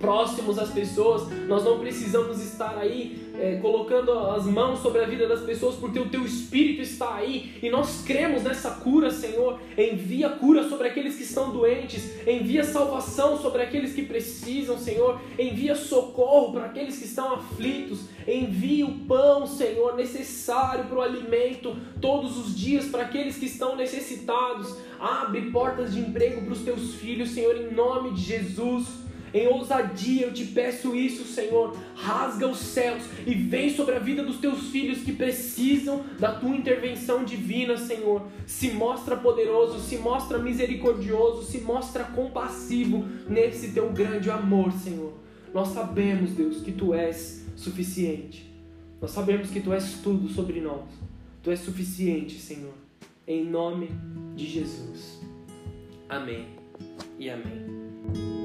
próximos 0.05 0.59
às 0.59 0.71
pessoas, 0.71 1.27
nós 1.49 1.65
não 1.65 1.79
precisamos 1.79 2.39
estar 2.43 2.77
aí 2.77 3.25
é, 3.39 3.57
colocando 3.57 4.13
as 4.13 4.45
mãos 4.45 4.81
sobre 4.81 5.03
a 5.03 5.07
vida 5.07 5.27
das 5.27 5.41
pessoas, 5.41 5.75
porque 5.77 5.99
o 5.99 6.09
teu 6.09 6.25
Espírito 6.25 6.83
está 6.83 7.15
aí 7.15 7.55
e 7.63 7.71
nós 7.71 8.03
cremos 8.07 8.43
nessa 8.43 8.71
cura, 8.71 9.11
Senhor. 9.11 9.59
Envia 9.77 10.29
cura 10.29 10.69
sobre 10.69 10.89
aqueles 10.89 11.17
que 11.17 11.23
estão 11.23 11.51
doentes, 11.51 12.11
envia 12.27 12.63
salvação 12.63 13.39
sobre 13.41 13.63
aqueles 13.63 13.95
que 13.95 14.03
precisam, 14.03 14.79
Senhor. 14.79 15.21
Envia 15.39 15.75
socorro 15.75 16.53
para 16.53 16.67
aqueles 16.67 16.99
que 16.99 17.07
estão 17.07 17.35
aflitos, 17.35 18.01
envia 18.29 18.87
o 18.87 18.99
pão, 19.07 19.47
Senhor, 19.47 19.97
necessário 19.97 20.85
para 20.85 20.99
o 20.99 21.03
alimento 21.03 21.77
todos 22.01 22.37
os 22.37 22.55
dias 22.55 22.87
para 22.87 23.03
aqueles 23.03 23.37
que 23.37 23.47
estão 23.47 23.75
necessitados. 23.75 24.77
Abre 25.01 25.51
portas 25.51 25.93
de 25.93 26.01
emprego 26.01 26.43
para 26.43 26.53
os 26.53 26.61
teus 26.61 26.95
filhos, 26.95 27.31
Senhor, 27.31 27.57
em 27.57 27.75
nome 27.75 28.13
de 28.13 28.23
Jesus. 28.23 29.04
Em 29.35 29.49
ousadia 29.49 30.27
eu 30.27 30.33
te 30.33 30.45
peço 30.45 30.95
isso, 30.95 31.25
Senhor. 31.25 31.77
Rasga 31.97 32.47
os 32.47 32.59
céus 32.59 33.03
e 33.27 33.35
vem 33.35 33.69
sobre 33.69 33.97
a 33.97 33.99
vida 33.99 34.23
dos 34.23 34.39
teus 34.39 34.71
filhos 34.71 35.01
que 35.01 35.13
precisam 35.13 36.05
da 36.21 36.33
tua 36.33 36.55
intervenção 36.55 37.25
divina, 37.25 37.77
Senhor. 37.77 38.29
Se 38.47 38.71
mostra 38.71 39.17
poderoso, 39.17 39.81
se 39.81 39.97
mostra 39.97 40.39
misericordioso, 40.39 41.43
se 41.43 41.59
mostra 41.59 42.05
compassivo 42.05 43.05
nesse 43.29 43.73
teu 43.73 43.91
grande 43.91 44.31
amor, 44.31 44.71
Senhor. 44.73 45.13
Nós 45.53 45.69
sabemos, 45.69 46.31
Deus, 46.31 46.61
que 46.63 46.71
tu 46.71 46.95
és 46.95 47.45
suficiente. 47.57 48.49
Nós 49.01 49.11
sabemos 49.11 49.51
que 49.51 49.61
tu 49.61 49.73
és 49.73 49.95
tudo 50.01 50.29
sobre 50.29 50.61
nós. 50.61 50.85
Tu 51.43 51.51
és 51.51 51.59
suficiente, 51.59 52.39
Senhor. 52.39 52.75
Em 53.27 53.45
nome 53.45 53.91
de 54.37 54.47
Jesus. 54.47 55.21
Amém 56.09 56.47
e 57.19 57.29
amém. 57.29 58.44